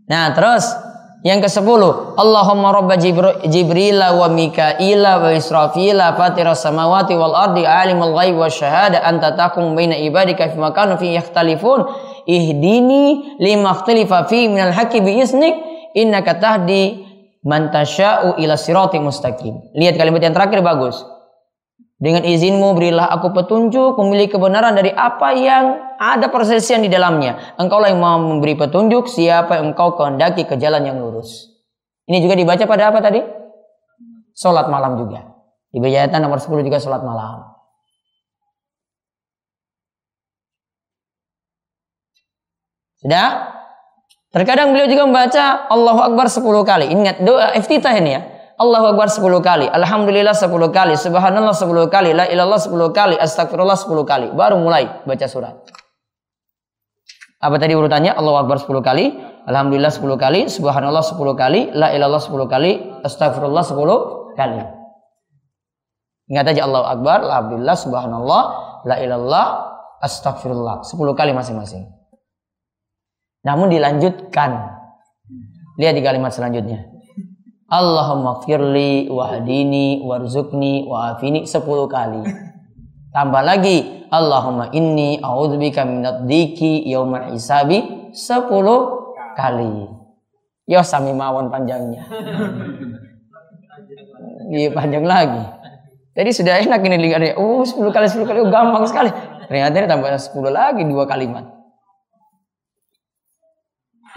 Nah 0.09 0.37
terus 0.37 0.88
yang 1.29 1.45
ke-10, 1.45 1.83
Allahumma 2.17 2.73
rabba 2.73 2.97
Jibril 2.97 4.01
wa 4.01 4.33
Mikaila 4.33 5.21
wa 5.21 5.29
Israfila 5.37 6.17
fatira 6.17 6.57
samawati 6.57 7.13
wal 7.13 7.37
ardi 7.37 7.69
alimul 7.69 8.17
ghaib 8.17 8.41
wa 8.41 8.49
syahada 8.49 9.05
anta 9.05 9.37
takum 9.37 9.77
baina 9.77 9.93
ibadika 9.93 10.49
fi 10.49 10.57
makanu 10.57 10.97
fi 10.97 11.21
yakhtalifun 11.21 11.85
ihdini 12.25 13.37
lima 13.45 13.77
ikhtalifa 13.77 14.25
fi 14.25 14.49
minal 14.49 14.73
haqqi 14.73 15.05
bi 15.05 15.21
isnik 15.21 15.53
innaka 15.93 16.41
tahdi 16.41 17.05
man 17.45 17.69
tasya'u 17.69 18.41
ila 18.41 18.57
sirati 18.57 18.97
mustaqim. 18.97 19.77
Lihat 19.77 20.01
kalimat 20.01 20.25
yang 20.25 20.33
terakhir 20.33 20.65
bagus. 20.65 20.97
Dengan 21.99 22.23
izinmu 22.23 22.79
berilah 22.79 23.11
aku 23.11 23.35
petunjuk 23.35 23.99
memilih 23.99 24.31
kebenaran 24.31 24.71
dari 24.79 24.95
apa 24.95 25.35
yang 25.35 25.99
ada 25.99 26.31
persesian 26.31 26.79
di 26.79 26.87
dalamnya. 26.87 27.59
Engkau 27.59 27.83
lah 27.83 27.91
yang 27.91 27.99
mau 27.99 28.23
memberi 28.23 28.55
petunjuk 28.55 29.11
siapa 29.11 29.59
yang 29.59 29.75
engkau 29.75 29.99
kehendaki 29.99 30.47
ke 30.47 30.55
jalan 30.55 30.87
yang 30.87 31.03
lurus. 31.03 31.51
Ini 32.07 32.23
juga 32.23 32.39
dibaca 32.39 32.65
pada 32.71 32.95
apa 32.95 33.03
tadi? 33.03 33.19
Sholat 34.31 34.71
malam 34.71 34.95
juga. 34.95 35.27
Di 35.75 35.83
ayatan 35.83 36.23
nomor 36.23 36.39
10 36.39 36.63
juga 36.63 36.79
sholat 36.79 37.03
malam. 37.03 37.51
Sudah? 43.03 43.59
Terkadang 44.31 44.71
beliau 44.71 44.87
juga 44.87 45.03
membaca 45.03 45.67
Allahu 45.67 46.01
Akbar 46.15 46.31
10 46.31 46.47
kali. 46.63 46.87
Ingat 46.95 47.27
doa 47.27 47.59
iftitah 47.59 47.99
ini 47.99 48.11
ya. 48.15 48.38
Allahu 48.59 48.91
Akbar 48.91 49.07
10 49.07 49.23
kali, 49.39 49.67
Alhamdulillah 49.71 50.35
10 50.35 50.51
kali, 50.75 50.99
Subhanallah 50.99 51.55
10 51.55 51.95
kali, 51.95 52.11
La 52.11 52.27
ilallah 52.27 52.59
10 52.59 52.75
kali, 52.91 53.15
Astagfirullah 53.15 53.79
10 53.79 54.03
kali. 54.03 54.27
Baru 54.35 54.59
mulai 54.59 55.07
baca 55.07 55.27
surat. 55.31 55.55
Apa 57.39 57.55
tadi 57.63 57.79
urutannya? 57.79 58.11
Allahu 58.19 58.43
Akbar 58.43 58.59
10 58.59 58.83
kali, 58.83 59.15
Alhamdulillah 59.47 59.95
10 59.95 60.19
kali, 60.19 60.41
Subhanallah 60.51 61.07
10 61.07 61.39
kali, 61.39 61.71
La 61.71 61.95
ilallah 61.95 62.19
10 62.19 62.35
kali, 62.51 62.99
Astagfirullah 63.07 63.63
10 63.63 64.35
kali. 64.35 64.59
Ingat 66.35 66.47
aja 66.51 66.67
Allahu 66.67 66.87
Akbar, 66.99 67.19
Alhamdulillah, 67.31 67.77
Subhanallah, 67.79 68.43
La 68.91 68.99
ilallah, 68.99 69.47
Astagfirullah. 70.03 70.83
10 70.83 70.99
kali 71.15 71.31
masing-masing. 71.31 71.87
Namun 73.47 73.71
dilanjutkan. 73.71 74.51
Lihat 75.79 75.95
di 75.95 76.03
kalimat 76.03 76.35
selanjutnya. 76.35 76.98
Allahumma 77.69 78.41
firli 78.49 79.13
wahdini 79.13 80.01
warzukni 80.01 80.89
wa'afini 80.89 81.45
10 81.45 81.61
kali. 81.93 82.25
Tambah 83.13 83.43
lagi 83.45 84.09
Allahumma 84.09 84.73
inni 84.73 85.21
a'udzubika 85.21 85.85
minad 85.85 86.25
diki 86.25 86.89
yaumil 86.89 87.37
hisabi 87.37 88.09
10 88.17 89.37
kali. 89.37 89.85
Yo 90.65 90.81
sami 90.81 91.13
mawon 91.13 91.53
panjangnya. 91.53 92.09
Iya 94.49 94.73
panjang 94.73 95.05
lagi. 95.05 95.45
Jadi 96.17 96.31
sudah 96.33 96.65
enak 96.65 96.81
ini 96.89 96.97
lihatnya. 97.05 97.37
Oh 97.37 97.69
10 97.69 97.85
kali 97.93 98.09
10 98.09 98.25
kali 98.25 98.39
oh, 98.43 98.49
gampang 98.49 98.89
sekali. 98.89 99.13
Ternyata 99.45 99.85
tambah 99.85 100.09
10 100.09 100.41
lagi 100.49 100.89
dua 100.89 101.05
kalimat. 101.05 101.58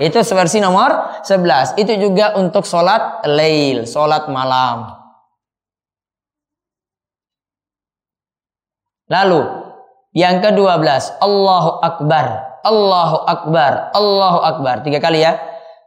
Itu 0.01 0.17
versi 0.25 0.57
nomor 0.57 1.21
11. 1.21 1.77
Itu 1.77 1.93
juga 2.01 2.33
untuk 2.33 2.65
sholat 2.65 3.21
lail, 3.29 3.85
sholat 3.85 4.25
malam. 4.33 4.97
Lalu 9.05 9.45
yang 10.17 10.41
ke-12, 10.41 11.21
Allahu 11.21 11.71
Akbar. 11.85 12.25
Allahu 12.65 13.17
Akbar. 13.29 13.93
Allahu 13.93 14.39
Akbar. 14.41 14.75
Tiga 14.81 14.97
kali 14.97 15.21
ya. 15.21 15.37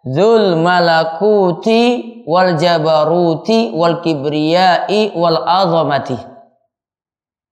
Zul 0.05 0.61
malakuti 0.61 2.23
wal 2.29 2.61
jabaruti 2.61 3.73
wal 3.73 4.05
kibriyai 4.05 5.17
wal 5.17 5.41
azamati. 5.43 6.21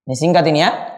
Ini 0.04 0.14
singkat 0.14 0.44
ini 0.46 0.60
ya. 0.60 0.91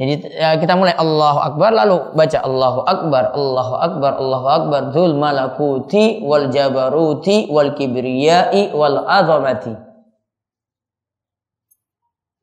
Jadi 0.00 0.32
ya, 0.32 0.56
kita 0.56 0.80
mulai 0.80 0.96
Allahu 0.96 1.38
Akbar 1.44 1.76
lalu 1.76 2.16
baca 2.16 2.38
Allahu 2.40 2.80
Akbar, 2.88 3.36
Allahu 3.36 3.74
Akbar, 3.76 4.12
Allahu 4.16 4.46
Akbar, 4.48 4.80
Dzul 4.96 5.12
malakuti 5.20 6.24
wal 6.24 6.48
jabaruti 6.48 7.52
wal 7.52 7.76
kibriyai 7.76 8.72
wal 8.72 9.04
azamati. 9.04 9.76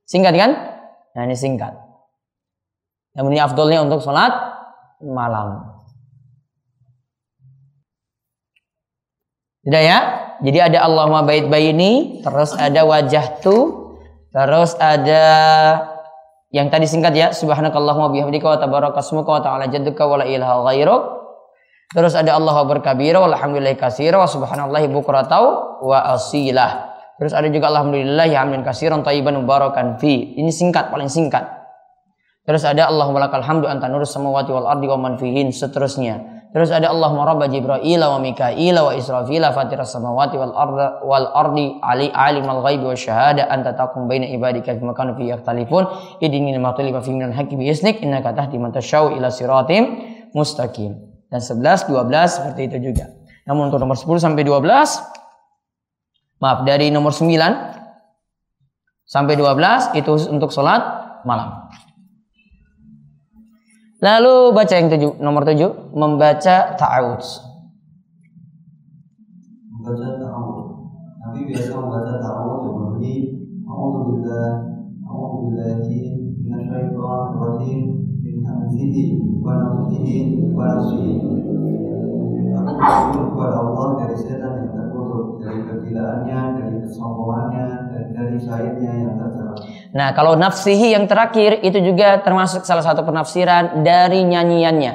Singkat 0.05 0.37
kan? 0.37 0.51
Nah 1.17 1.23
ini 1.25 1.33
singkat. 1.33 1.73
Yang 3.17 3.25
ini 3.33 3.39
afdolnya 3.41 3.81
untuk 3.81 4.05
sholat 4.05 4.37
malam. 5.01 5.81
Tidak 9.65 9.81
ya? 9.81 9.99
Jadi 10.45 10.61
ada 10.61 10.85
Allahumma 10.85 11.25
bait 11.25 11.49
baini, 11.49 12.21
terus 12.21 12.53
ada 12.53 12.85
wajah 12.85 13.41
tu, 13.41 13.57
terus 14.29 14.77
ada 14.77 15.25
yang 16.51 16.71
tadi 16.71 16.87
singkat 16.87 17.11
ya 17.11 17.27
subhanakallahumma 17.35 18.13
bihamdika 18.15 18.47
wa 18.47 18.57
tabarakasmuka 18.59 19.29
wa 19.29 19.41
ta'ala 19.43 19.65
jadduka 19.67 20.07
wa 20.07 20.23
la 20.23 20.25
ilaha 20.27 20.63
ghairuk 20.71 21.01
terus 21.91 22.15
ada 22.15 22.35
Allah 22.35 22.55
berkabira 22.63 23.19
walhamdulillahi 23.19 23.75
katsira 23.75 24.15
wa 24.19 24.27
subhanallahi 24.27 24.91
bukratau 24.91 25.79
wa 25.83 26.03
asilah. 26.15 26.95
Terus 27.17 27.33
ada 27.33 27.49
juga 27.49 27.73
alhamdulillah 27.73 28.29
ya 28.29 28.45
hamdan 28.45 28.61
katsiran 28.61 29.01
thayyiban 29.01 29.41
mubarakan 29.41 29.97
fi. 29.97 30.37
Ini 30.37 30.53
singkat 30.53 30.93
paling 30.93 31.09
singkat. 31.09 31.49
Terus 32.45 32.61
ada 32.61 32.85
Allahumma 32.87 33.25
lakal 33.25 33.41
hamdu 33.41 33.65
anta 33.65 33.89
nurus 33.89 34.13
samawati 34.13 34.53
wal 34.53 34.69
ardi 34.69 34.85
wa 34.85 35.01
man 35.01 35.17
fihin 35.17 35.49
seterusnya 35.49 36.36
Terus 36.55 36.71
ada 36.71 36.89
Allahumma 36.89 37.27
rabba 37.27 37.51
Jibril 37.51 37.99
wa 37.99 38.19
Mikail 38.23 38.75
wa 38.79 38.95
Israfil 38.95 39.43
fatir 39.51 39.77
samawati 39.83 40.39
wal 40.39 40.55
ardi 40.55 40.87
wal 41.03 41.27
ardi 41.35 41.65
ali 41.83 42.07
alimal 42.09 42.63
ghaibi 42.63 42.87
wa 42.87 42.95
syahada 42.95 43.51
anta 43.51 43.75
taqum 43.75 44.07
baina 44.07 44.25
ibadika 44.31 44.71
fi 44.71 44.81
makan 44.81 45.19
fi 45.19 45.27
yakhtalifun 45.35 45.83
idini 46.23 46.55
lima 46.55 46.71
tulifa 46.71 47.03
fi 47.03 47.11
minal 47.11 47.35
haqqi 47.35 47.59
bi 47.59 47.67
isnik 47.67 47.99
innaka 47.99 48.31
tahdi 48.31 48.55
man 48.57 48.71
tasyau 48.71 49.11
ila 49.11 49.27
siratim 49.27 49.99
mustaqim. 50.31 50.95
Dan 51.27 51.43
11 51.43 51.91
12 51.91 52.07
seperti 52.31 52.61
itu 52.71 52.91
juga. 52.91 53.11
Namun 53.43 53.67
untuk 53.67 53.83
nomor 53.83 53.99
10 53.99 54.07
sampai 54.23 54.47
12 54.47 54.63
maaf 56.39 56.63
dari 56.63 56.87
nomor 56.87 57.11
9 57.11 57.77
Sampai 59.07 59.39
12 59.39 59.95
itu 59.95 60.11
untuk 60.27 60.51
sholat 60.51 60.83
malam. 61.23 61.71
Lalu 63.97 64.53
baca 64.53 64.73
yang 64.77 64.93
tujuh, 64.93 65.17
nomor 65.17 65.41
tujuh, 65.41 65.73
membaca 65.97 66.77
ta'awudz. 66.77 67.41
Membaca 69.73 70.07
ta'awud. 70.21 70.65
Nabi 71.25 71.39
biasa 71.49 71.73
membaca 71.81 72.13
ta'awud 72.21 72.59
yang 72.61 72.75
berbunyi 72.77 73.15
A'udzu 73.65 73.99
billah 74.05 74.49
A'udzu 75.01 75.37
billahi 75.49 75.97
minasyaitonir 76.45 77.35
rajim 77.41 77.79
min 78.21 78.35
hamzihi 78.45 79.17
wa 79.41 79.53
nafthihi 79.65 80.15
wa 80.53 80.63
nafsihi. 80.77 81.13
Aku 82.53 82.71
berlindung 82.77 83.27
kepada 83.33 83.57
Allah 83.65 83.87
dari 83.97 84.15
setan 84.15 84.53
yang 84.61 84.69
dari 85.41 85.61
kegilaannya, 85.65 86.41
dari 86.59 86.77
kesombongannya, 86.85 87.65
dan 87.93 88.05
dari 88.13 88.37
sayapnya 88.39 88.91
yang 88.93 89.13
tercela. 89.19 89.53
Nah, 89.93 90.09
kalau 90.17 90.33
nafsihi 90.37 90.93
yang 90.93 91.05
terakhir 91.05 91.63
itu 91.63 91.79
juga 91.81 92.21
termasuk 92.21 92.63
salah 92.63 92.85
satu 92.85 93.05
penafsiran 93.07 93.81
dari 93.85 94.25
nyanyiannya. 94.25 94.93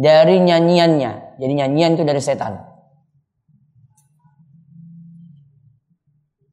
Dari 0.00 0.36
nyanyiannya. 0.40 1.40
Jadi 1.40 1.52
nyanyian 1.56 1.96
itu 1.96 2.04
dari 2.04 2.20
setan. 2.20 2.60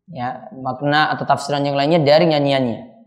Ya, 0.08 0.50
makna 0.56 1.12
atau 1.14 1.28
tafsiran 1.28 1.64
yang 1.68 1.76
lainnya 1.76 2.00
dari 2.00 2.26
nyanyiannya. 2.28 2.98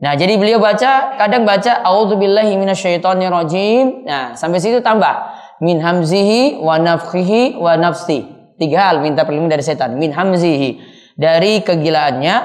Nah, 0.00 0.16
jadi 0.16 0.40
beliau 0.40 0.56
baca, 0.56 1.20
kadang 1.20 1.44
baca 1.44 1.84
auzubillahi 1.84 2.56
minasyaitonirrajim. 2.56 4.08
Nah, 4.08 4.32
sampai 4.32 4.56
situ 4.56 4.80
tambah 4.80 5.12
min 5.60 5.78
hamzihi 5.78 6.58
wa 6.60 6.80
nafkhihi 6.80 7.60
wa 7.60 7.76
nafsi. 7.76 8.24
Tiga 8.56 8.92
hal 8.92 9.04
minta 9.04 9.24
perlindungan 9.24 9.56
dari 9.56 9.64
setan. 9.64 9.96
Min 9.96 10.12
hamzihi 10.12 10.80
dari 11.16 11.60
kegilaannya, 11.64 12.36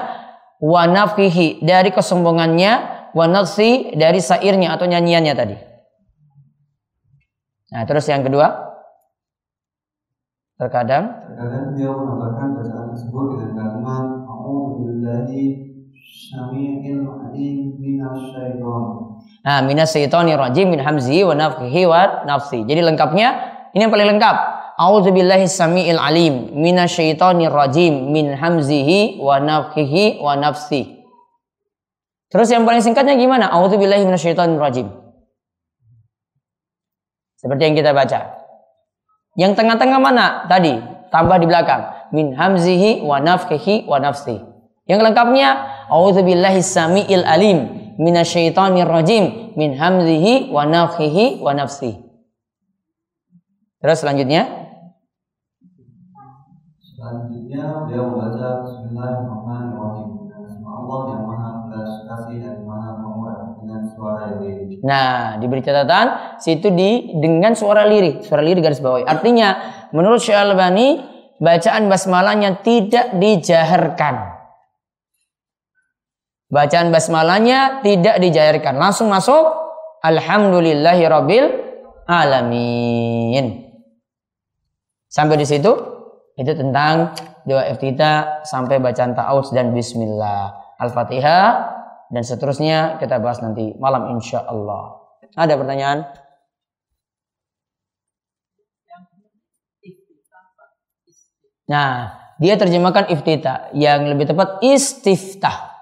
wa 0.60 0.82
nafkhihi 0.88 1.64
dari 1.64 1.92
kesombongannya, 1.92 2.72
wa 3.16 3.24
nafsi 3.28 3.96
dari 3.96 4.20
sairnya 4.20 4.76
atau 4.76 4.84
nyanyiannya 4.88 5.34
tadi. 5.36 5.56
Nah, 7.72 7.82
terus 7.84 8.06
yang 8.06 8.22
kedua 8.22 8.62
terkadang 10.56 11.12
Terkadang 11.28 11.74
beliau 11.74 12.00
menambahkan 12.00 12.48
bacaan 12.56 12.86
tersebut 12.94 13.26
dengan 13.36 13.52
kalimat 13.52 14.06
A'udzu 14.24 14.88
billahi. 14.88 15.65
Nah, 19.46 19.62
minas 19.62 19.94
syaithanir 19.94 20.34
rajim 20.34 20.74
min 20.74 20.82
hamzihi 20.82 21.22
wa 21.22 21.38
nafthihi 21.38 21.86
wa 21.86 22.26
nafsi. 22.26 22.66
Jadi 22.66 22.82
lengkapnya 22.82 23.28
ini 23.70 23.86
yang 23.86 23.92
paling 23.94 24.10
lengkap. 24.16 24.36
A'udzubillahi 24.76 25.46
samiil 25.48 25.96
alim 25.96 26.52
minasyaitonir 26.52 27.48
rajim 27.48 28.12
min 28.12 28.34
hamzihi 28.34 29.22
wa 29.22 29.38
nafthihi 29.40 30.20
wa 30.20 30.36
nafsi. 30.36 31.00
Terus 32.28 32.50
yang 32.50 32.66
paling 32.66 32.82
singkatnya 32.82 33.14
gimana? 33.16 33.48
A'udzubillahi 33.54 34.04
minasyaitonir 34.04 34.58
rajim. 34.58 34.90
Seperti 37.38 37.62
yang 37.70 37.76
kita 37.78 37.94
baca. 37.94 38.34
Yang 39.38 39.52
tengah-tengah 39.54 40.00
mana? 40.02 40.44
Tadi 40.50 40.76
tambah 41.14 41.38
di 41.38 41.46
belakang 41.46 42.10
min 42.10 42.34
hamzihi 42.34 43.04
wa 43.04 43.22
nafthihi 43.22 43.86
wa 43.86 44.02
nafsi. 44.02 44.42
Yang 44.86 45.00
lengkapnya 45.10 45.75
a'udzubillahi 45.90 46.60
samiil 46.62 47.24
alim 47.26 47.58
minasyaitonir 47.96 48.86
rajim 48.86 49.54
min 49.56 49.74
hamzihi 49.74 50.52
wa 50.52 50.66
nafthihi 50.68 51.40
wa 51.40 51.56
nafsi. 51.56 51.96
Terus 53.80 53.98
selanjutnya 54.02 54.46
Selanjutnya 56.96 57.86
beliau 57.86 58.10
membaca 58.10 58.66
Bismillahirrahmanirrahim 58.66 60.26
nama 60.66 60.82
Allah 60.82 61.00
yang 61.14 61.22
maha 61.30 61.50
belas 61.70 61.92
kasih 62.02 62.36
dan 62.42 62.56
maha 62.66 62.90
pemurah 62.98 63.40
dengan 63.62 63.82
suara 63.94 64.20
yang 64.34 64.38
lirih. 64.42 64.78
Nah, 64.82 65.38
diberi 65.38 65.62
catatan 65.62 66.36
situ 66.42 66.74
di 66.74 67.14
dengan 67.22 67.54
suara 67.54 67.86
lirih, 67.86 68.26
suara 68.26 68.42
lirih 68.42 68.58
garis 68.58 68.82
bawahi. 68.82 69.06
Artinya, 69.06 69.48
menurut 69.94 70.18
Syekh 70.18 70.34
Albani, 70.34 70.98
bacaan 71.38 71.86
basmalahnya 71.86 72.58
tidak 72.66 73.14
dijaharkan. 73.14 74.35
Bacaan 76.46 76.94
basmalahnya 76.94 77.82
tidak 77.82 78.22
dijaharkan, 78.22 78.78
langsung 78.78 79.10
masuk 79.10 79.50
Alhamdulillahirabbil 80.06 81.46
alamin. 82.06 83.66
Sampai 85.10 85.42
di 85.42 85.46
situ 85.46 85.74
itu 86.38 86.52
tentang 86.54 87.16
doa 87.48 87.66
iftitah 87.66 88.46
sampai 88.46 88.78
bacaan 88.78 89.18
ta'awudz 89.18 89.50
dan 89.50 89.74
bismillah. 89.74 90.54
Al-Fatihah 90.78 91.48
dan 92.12 92.22
seterusnya 92.22 93.02
kita 93.02 93.18
bahas 93.18 93.42
nanti 93.42 93.74
malam 93.82 94.14
insya 94.14 94.44
Allah. 94.46 95.02
Ada 95.34 95.58
pertanyaan? 95.58 96.06
Nah, 101.66 102.14
dia 102.38 102.54
terjemahkan 102.54 103.10
iftitah. 103.10 103.74
Yang 103.74 104.00
lebih 104.14 104.30
tepat 104.30 104.62
istiftah. 104.62 105.75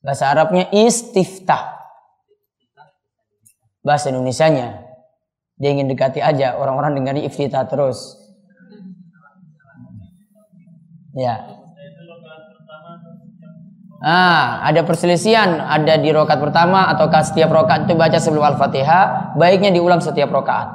Bahasa 0.00 0.32
Arabnya 0.32 0.68
istiftah. 0.72 1.76
Bahasa 3.84 4.08
Indonesianya. 4.08 4.88
Dia 5.60 5.76
ingin 5.76 5.92
dekati 5.92 6.24
aja 6.24 6.56
orang-orang 6.56 6.96
dengar 6.96 7.14
iftitah 7.20 7.68
terus. 7.68 8.16
Ya. 11.12 11.60
Ah, 14.00 14.64
ada 14.64 14.80
perselisihan, 14.88 15.60
ada 15.60 16.00
di 16.00 16.08
rokat 16.08 16.40
pertama 16.40 16.88
ataukah 16.88 17.20
setiap 17.20 17.52
rokat 17.52 17.84
itu 17.84 17.92
baca 17.92 18.16
sebelum 18.16 18.56
Al-Fatihah, 18.56 19.36
baiknya 19.36 19.68
diulang 19.76 20.00
setiap 20.00 20.32
rokat. 20.32 20.72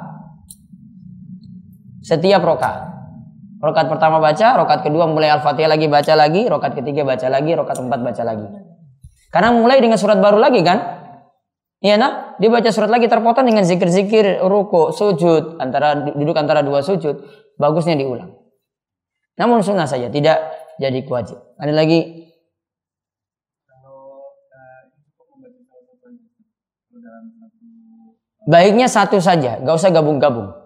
Setiap 2.06 2.38
rokat. 2.46 2.86
Rokat 3.58 3.90
pertama 3.90 4.22
baca, 4.22 4.54
rokat 4.54 4.86
kedua 4.86 5.10
mulai 5.10 5.34
Al-Fatihah 5.34 5.74
lagi 5.74 5.90
baca 5.90 6.14
lagi, 6.14 6.46
rokat 6.46 6.78
ketiga 6.78 7.02
baca 7.02 7.26
lagi, 7.26 7.50
rokat 7.58 7.74
empat 7.82 8.00
baca 8.06 8.22
lagi. 8.22 8.65
Karena 9.36 9.52
mulai 9.52 9.84
dengan 9.84 10.00
surat 10.00 10.16
baru 10.16 10.40
lagi 10.40 10.64
kan? 10.64 10.80
Iya 11.84 12.00
nah, 12.00 12.32
dia 12.40 12.48
baca 12.48 12.72
surat 12.72 12.88
lagi 12.88 13.04
terpotong 13.04 13.44
dengan 13.44 13.68
zikir-zikir 13.68 14.40
ruku, 14.40 14.96
sujud, 14.96 15.60
antara 15.60 15.92
duduk 15.92 16.32
antara 16.40 16.64
dua 16.64 16.80
sujud, 16.80 17.20
bagusnya 17.60 18.00
diulang. 18.00 18.32
Namun 19.36 19.60
sunnah 19.60 19.84
saja, 19.84 20.08
tidak 20.08 20.40
jadi 20.80 21.04
wajib. 21.04 21.36
Ada 21.60 21.76
lagi 21.76 22.24
Baiknya 28.46 28.88
satu 28.88 29.20
saja, 29.20 29.60
gak 29.60 29.74
usah 29.76 29.92
gabung-gabung. 29.92 30.65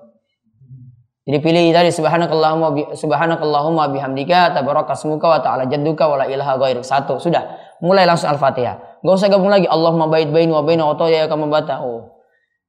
Jadi 1.29 1.39
pilih 1.45 1.69
tadi 1.77 1.93
subhanakallahumma 1.93 2.97
subhanakallahumma 2.97 3.93
bihamdika 3.93 4.57
tabarakasmuka 4.57 5.27
wa 5.29 5.41
ta'ala 5.45 5.69
jadduka 5.69 6.09
wa 6.09 6.25
la 6.25 6.27
ilaha 6.27 6.57
ghairik. 6.57 6.85
Satu, 6.85 7.21
sudah. 7.21 7.61
Mulai 7.85 8.09
langsung 8.09 8.33
Al-Fatihah. 8.33 9.01
Gak 9.01 9.15
usah 9.17 9.29
gabung 9.33 9.49
lagi 9.49 9.65
Allahumma 9.65 10.09
bait 10.13 10.29
baini 10.29 10.53
wa 10.53 10.61
baina 10.65 10.85
ya 11.09 11.29
kamu 11.29 11.49
bata. 11.49 11.81
Oh. 11.81 12.21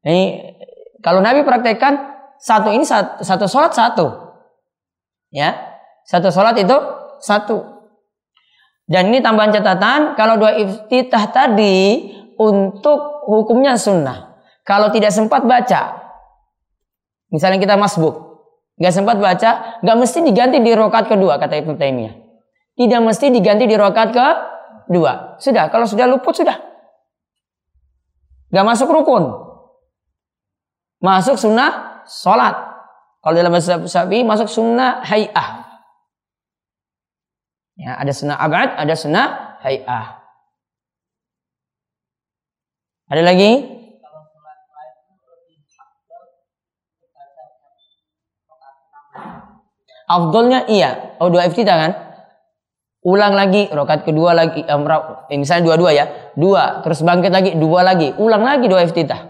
Ini 0.04 0.56
kalau 1.04 1.20
Nabi 1.20 1.44
praktekkan 1.44 2.12
satu 2.40 2.72
ini 2.72 2.88
satu, 2.88 3.20
satu 3.24 3.46
sholat 3.48 3.72
satu. 3.76 4.08
Ya. 5.32 5.56
Satu 6.08 6.32
sholat 6.32 6.56
itu 6.60 6.76
satu. 7.20 7.84
Dan 8.88 9.12
ini 9.12 9.24
tambahan 9.24 9.56
catatan 9.56 10.20
kalau 10.20 10.36
dua 10.36 10.56
iftitah 10.60 11.32
tadi 11.32 12.12
untuk 12.36 13.28
hukumnya 13.28 13.80
sunnah. 13.80 14.36
Kalau 14.68 14.92
tidak 14.92 15.12
sempat 15.12 15.44
baca, 15.44 16.00
misalnya 17.34 17.58
kita 17.58 17.76
masbuk, 17.76 18.31
nggak 18.80 18.94
sempat 18.94 19.18
baca, 19.20 19.82
nggak 19.82 19.98
mesti 19.98 20.20
diganti 20.24 20.58
di 20.60 20.72
rokat 20.76 21.10
kedua 21.10 21.40
kata 21.40 21.60
Ibnu 21.60 21.76
Taimiyah. 21.80 22.14
Tidak 22.76 23.02
mesti 23.04 23.32
diganti 23.32 23.68
di 23.68 23.76
rokat 23.76 24.12
kedua. 24.12 25.36
Sudah, 25.40 25.68
kalau 25.72 25.88
sudah 25.88 26.08
luput 26.08 26.36
sudah. 26.36 26.60
Nggak 28.52 28.66
masuk 28.68 28.92
rukun. 28.92 29.32
Masuk 31.02 31.40
sunnah 31.40 32.04
sholat. 32.06 32.54
Kalau 33.22 33.34
dalam 33.38 33.54
bahasa 33.54 33.80
Syafi'i 33.80 34.26
masuk 34.26 34.50
sunnah 34.50 35.06
hay'ah. 35.06 35.62
Ya, 37.80 37.96
ada 37.96 38.12
sunnah 38.12 38.38
abad, 38.38 38.76
ada 38.76 38.94
sunnah 38.98 39.58
hay'ah. 39.64 40.22
Ada 43.08 43.22
lagi? 43.24 43.71
Afdolnya 50.12 50.68
iya. 50.68 51.16
Oh 51.24 51.32
dua 51.32 51.48
iftitah 51.48 51.78
kan? 51.80 51.92
Ulang 53.02 53.34
lagi, 53.34 53.66
rokat 53.72 54.06
kedua 54.06 54.36
lagi, 54.38 54.62
eh, 54.62 55.38
misalnya 55.40 55.74
dua-dua 55.74 55.90
ya, 55.90 56.06
dua, 56.38 56.86
terus 56.86 57.02
bangkit 57.02 57.34
lagi, 57.34 57.52
dua 57.58 57.82
lagi, 57.82 58.14
ulang 58.14 58.46
lagi 58.46 58.70
dua 58.70 58.86
iftitah. 58.86 59.26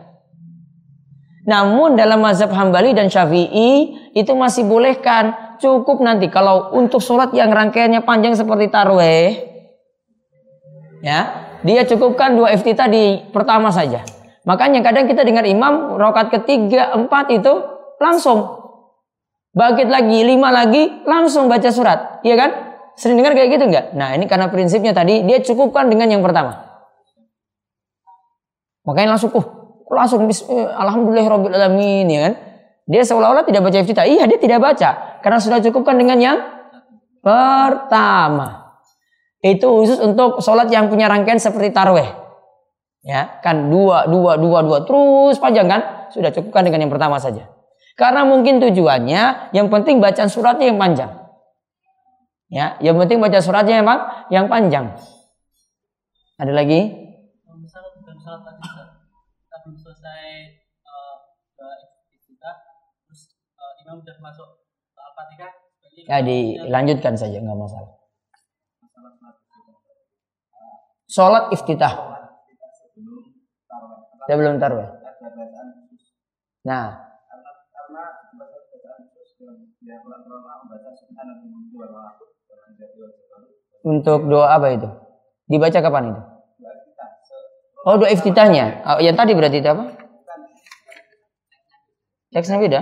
Namun 1.48 1.96
dalam 1.96 2.20
mazhab 2.20 2.52
Hambali 2.52 2.92
dan 2.92 3.08
Syafi'i 3.08 3.96
itu 4.12 4.32
masih 4.36 4.68
bolehkan 4.68 5.56
cukup 5.64 6.04
nanti 6.04 6.28
kalau 6.28 6.76
untuk 6.76 7.00
sholat 7.00 7.32
yang 7.32 7.48
rangkaiannya 7.48 8.04
panjang 8.04 8.36
seperti 8.36 8.68
tarweh, 8.68 9.40
ya 11.00 11.20
dia 11.64 11.82
cukupkan 11.88 12.36
dua 12.36 12.52
iftitah 12.52 12.92
di 12.92 13.24
pertama 13.32 13.72
saja. 13.72 14.04
Makanya 14.44 14.84
kadang 14.84 15.08
kita 15.08 15.24
dengar 15.24 15.48
imam 15.48 15.96
rokat 15.96 16.28
ketiga, 16.28 16.92
empat 16.92 17.32
itu 17.34 17.54
langsung. 18.04 18.61
Bagit 19.52 19.92
lagi, 19.92 20.24
lima 20.24 20.48
lagi, 20.48 21.04
langsung 21.04 21.52
baca 21.52 21.68
surat. 21.68 22.24
Iya 22.24 22.36
kan? 22.40 22.52
Sering 22.96 23.20
dengar 23.20 23.36
kayak 23.36 23.52
gitu 23.52 23.68
enggak? 23.68 23.92
Nah 23.92 24.16
ini 24.16 24.24
karena 24.28 24.48
prinsipnya 24.48 24.96
tadi 24.96 25.28
dia 25.28 25.44
cukupkan 25.44 25.92
dengan 25.92 26.08
yang 26.08 26.24
pertama. 26.24 26.72
Makanya 28.88 29.16
langsung, 29.16 29.32
uh, 29.36 29.46
langsung 29.92 30.24
alhamdulillah 30.56 31.28
robbil 31.28 31.54
alamin 31.56 32.08
ya 32.08 32.20
kan? 32.32 32.34
Dia 32.88 33.04
seolah-olah 33.08 33.44
tidak 33.48 33.62
baca 33.64 33.78
iftitah. 33.80 34.08
Iya, 34.08 34.28
dia 34.28 34.40
tidak 34.40 34.60
baca 34.60 35.20
karena 35.24 35.40
sudah 35.40 35.60
cukupkan 35.64 35.96
dengan 36.00 36.18
yang 36.20 36.38
pertama. 37.20 38.80
Itu 39.42 39.84
khusus 39.84 39.98
untuk 40.02 40.40
sholat 40.40 40.70
yang 40.70 40.88
punya 40.88 41.10
rangkaian 41.10 41.42
seperti 41.42 41.74
tarweh. 41.74 42.08
Ya, 43.02 43.42
kan 43.42 43.74
dua, 43.74 44.06
dua, 44.06 44.38
dua, 44.38 44.62
dua 44.62 44.78
terus 44.86 45.42
panjang 45.42 45.66
kan? 45.66 46.08
Sudah 46.14 46.30
cukupkan 46.30 46.62
dengan 46.62 46.86
yang 46.86 46.94
pertama 46.94 47.18
saja. 47.18 47.50
Karena 48.02 48.26
mungkin 48.26 48.58
tujuannya 48.58 49.54
yang 49.54 49.70
penting 49.70 50.02
bacaan 50.02 50.26
suratnya 50.26 50.74
yang 50.74 50.82
panjang. 50.82 51.12
Ya, 52.50 52.76
yang 52.82 52.98
penting 52.98 53.22
baca 53.22 53.38
suratnya 53.38 53.80
yang 53.80 53.88
yang 54.34 54.46
panjang. 54.50 54.98
Ada 56.42 56.50
lagi? 56.50 57.02
belum 59.62 59.78
selesai 59.78 60.26
iftitah 62.12 62.56
terus 63.08 63.22
imam 63.86 64.04
sudah 64.04 64.18
masuk 64.20 64.48
ke 64.92 65.00
al-fatihah 65.00 65.52
ya 66.12 66.18
dilanjutkan 66.20 67.16
saja 67.16 67.40
nggak 67.40 67.56
masalah. 67.56 67.96
Sholat 71.08 71.56
iftitah. 71.56 71.94
Sebelum 74.28 74.60
taruh 74.60 74.92
nah 76.62 77.11
untuk 83.82 84.20
doa 84.30 84.48
apa 84.54 84.68
itu 84.78 84.90
dibaca 85.50 85.80
kapan 85.82 86.14
itu 86.14 86.22
Oh 87.82 87.98
doa 87.98 88.14
iftitahnya. 88.14 88.86
Oh, 88.86 89.02
yang 89.02 89.18
tadi 89.18 89.34
berarti 89.34 89.58
itu 89.58 89.66
apa? 89.66 89.98
Teksnya 92.30 92.62
beda. 92.62 92.80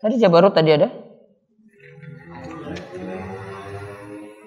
Tadi 0.00 0.16
Jabarut 0.16 0.56
tadi 0.56 0.72
ada. 0.72 0.88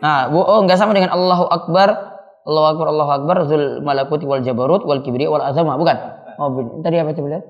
Nah, 0.01 0.29
bu, 0.29 0.41
oh 0.41 0.59
enggak 0.65 0.81
sama 0.81 0.93
dengan 0.93 1.13
Allahu 1.13 1.45
Akbar, 1.49 2.17
Allahu 2.49 2.67
Akbar, 2.75 2.85
Allahu 2.89 3.11
Akbar, 3.13 3.35
Zul 3.45 3.81
Malakuti 3.81 4.25
wal 4.25 4.41
Jabarut 4.41 4.83
wal 4.83 5.01
Kibriya 5.05 5.29
wal 5.29 5.45
Azama, 5.45 5.77
bukan? 5.77 5.97
Oh, 6.41 6.49
tadi 6.81 6.99
apa 6.99 7.15
coba 7.15 7.27
lihat? 7.37 7.45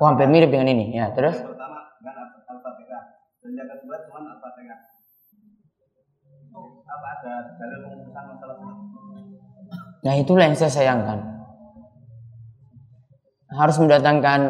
Oh, 0.00 0.06
hampir 0.06 0.30
mirip 0.30 0.50
dengan 0.54 0.70
ini. 0.70 0.94
Ya, 0.94 1.10
terus? 1.12 1.36
Pertama 1.36 1.92
dengan 2.00 2.30
Al-Fatihah. 2.48 3.02
Dan 3.40 3.50
yang 3.58 3.68
kedua 3.68 3.96
cuma 4.08 4.18
Al-Fatihah 4.38 5.00
apa 6.90 7.06
ada 7.22 7.34
dalil 7.54 7.78
pengurusan 7.86 8.24
masalah 8.34 8.56
Nah 10.00 10.14
itulah 10.16 10.44
yang 10.48 10.56
saya 10.58 10.72
sayangkan. 10.72 11.18
Harus 13.50 13.76
mendatangkan 13.82 14.40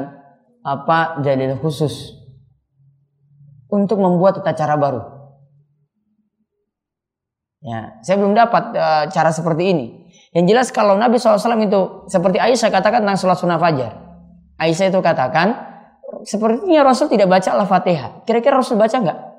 apa 0.61 1.21
dalil 1.25 1.57
khusus 1.59 2.17
untuk 3.73 3.99
membuat 3.99 4.41
tata 4.41 4.53
cara 4.55 4.77
baru. 4.77 5.03
Ya, 7.61 8.01
saya 8.01 8.17
belum 8.17 8.33
dapat 8.33 8.73
uh, 8.73 9.05
cara 9.13 9.31
seperti 9.33 9.65
ini. 9.73 9.87
Yang 10.31 10.45
jelas 10.55 10.69
kalau 10.71 10.95
Nabi 10.95 11.19
SAW 11.19 11.59
itu 11.59 12.07
seperti 12.07 12.39
Aisyah 12.39 12.71
katakan 12.71 13.03
tentang 13.03 13.19
sholat 13.19 13.39
sunnah 13.39 13.59
fajar. 13.59 13.99
Aisyah 14.63 14.95
itu 14.95 15.01
katakan 15.03 15.59
sepertinya 16.23 16.87
Rasul 16.87 17.11
tidak 17.11 17.27
baca 17.27 17.51
Al-Fatihah. 17.51 18.23
Kira-kira 18.23 18.63
Rasul 18.63 18.79
baca 18.79 18.95
nggak? 18.95 19.31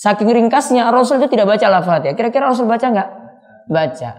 Saking 0.00 0.32
ringkasnya 0.32 0.88
Rasul 0.88 1.20
itu 1.20 1.28
tidak 1.28 1.44
baca 1.44 1.66
al-Fatihah. 1.68 2.16
Kira-kira 2.16 2.48
Rasul 2.48 2.64
baca 2.64 2.88
nggak? 2.88 3.08
Baca. 3.68 4.10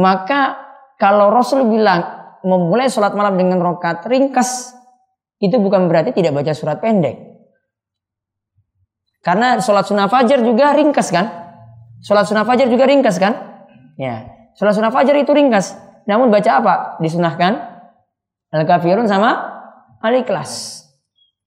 Maka 0.00 0.40
kalau 0.96 1.28
Rasul 1.28 1.68
bilang 1.68 2.00
memulai 2.40 2.88
sholat 2.88 3.12
malam 3.12 3.36
dengan 3.36 3.60
rokat 3.60 4.00
ringkas, 4.08 4.72
itu 5.44 5.60
bukan 5.60 5.92
berarti 5.92 6.16
tidak 6.16 6.32
baca 6.32 6.56
surat 6.56 6.80
pendek. 6.80 7.20
Karena 9.20 9.60
sholat 9.60 9.84
sunnah 9.84 10.08
fajar 10.08 10.40
juga 10.40 10.72
ringkas 10.72 11.12
kan? 11.12 11.28
Sholat 12.02 12.26
sunnah 12.26 12.42
fajar 12.42 12.66
juga 12.66 12.84
ringkas 12.84 13.16
kan? 13.22 13.32
Ya, 13.94 14.26
sholat 14.58 14.74
sunnah 14.74 14.90
fajar 14.90 15.14
itu 15.14 15.30
ringkas. 15.30 15.78
Namun 16.04 16.34
baca 16.34 16.50
apa? 16.58 16.74
Disunahkan 16.98 17.62
al-kafirun 18.50 19.06
sama 19.06 19.38
al-ikhlas. 20.02 20.82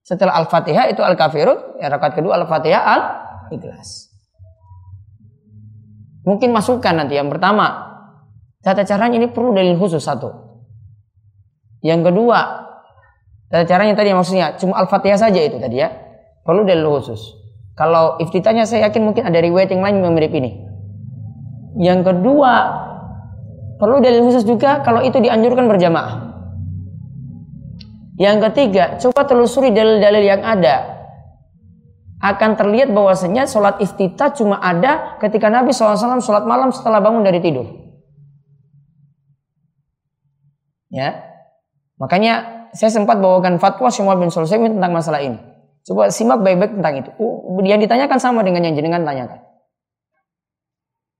Setelah 0.06 0.38
Al-Fatihah 0.38 0.86
itu 0.94 1.02
Al-Kafirun, 1.02 1.82
ya 1.82 1.89
rakaat 1.89 2.13
kedua 2.13 2.38
Al-Fatihah 2.38 2.78
Al-Ikhlas. 2.78 4.13
Mungkin 6.30 6.54
masukkan 6.54 6.94
nanti 6.94 7.18
yang 7.18 7.26
pertama. 7.34 7.98
Tata 8.62 8.86
caranya 8.86 9.18
ini 9.18 9.34
perlu 9.34 9.54
dalil 9.58 9.74
khusus 9.78 10.06
satu. 10.06 10.30
Yang 11.82 12.13
kedua, 12.13 12.70
tata 13.50 13.65
caranya 13.65 13.98
tadi 13.98 14.13
maksudnya 14.13 14.54
cuma 14.62 14.78
Al-Fatihah 14.78 15.18
saja 15.18 15.41
itu 15.41 15.58
tadi 15.58 15.82
ya. 15.82 15.89
Perlu 16.46 16.70
dalil 16.70 16.86
khusus. 16.86 17.44
Kalau 17.75 18.15
iftitahnya 18.23 18.63
saya 18.63 18.88
yakin 18.88 19.03
mungkin 19.03 19.27
ada 19.27 19.35
riwayat 19.35 19.67
yang 19.75 19.83
lain 19.83 19.99
yang 19.99 20.15
mirip 20.15 20.31
ini. 20.31 20.63
Yang 21.75 22.07
kedua, 22.07 22.53
perlu 23.75 23.99
dalil 23.99 24.23
khusus 24.23 24.47
juga 24.47 24.79
kalau 24.79 25.03
itu 25.03 25.19
dianjurkan 25.19 25.67
berjamaah. 25.67 26.39
Yang 28.15 28.47
ketiga, 28.47 28.95
coba 28.95 29.27
telusuri 29.27 29.75
dalil-dalil 29.75 30.23
yang 30.23 30.39
ada. 30.39 30.95
Akan 32.23 32.55
terlihat 32.55 32.95
bahwasanya 32.95 33.43
sholat 33.43 33.83
iftitah 33.83 34.31
cuma 34.31 34.55
ada 34.63 35.19
ketika 35.19 35.51
Nabi 35.51 35.75
SAW 35.75 36.23
sholat 36.23 36.47
malam 36.47 36.71
setelah 36.71 37.03
bangun 37.03 37.27
dari 37.27 37.43
tidur. 37.43 37.67
Ya, 40.88 41.27
makanya 41.99 42.67
saya 42.71 42.88
sempat 42.88 43.19
bawakan 43.19 43.59
fatwa 43.59 43.91
Syumar 43.91 44.15
bin 44.15 44.31
Sulaiman 44.31 44.79
tentang 44.79 44.95
masalah 44.95 45.19
ini. 45.19 45.55
Coba 45.86 46.10
simak 46.10 46.41
baik-baik 46.41 46.82
tentang 46.82 46.95
itu. 46.98 47.10
Uh, 47.21 47.62
yang 47.62 47.78
ditanyakan 47.78 48.17
sama 48.17 48.41
dengan 48.41 48.65
yang 48.65 48.74
jenengan 48.74 49.06
tanyakan. 49.06 49.45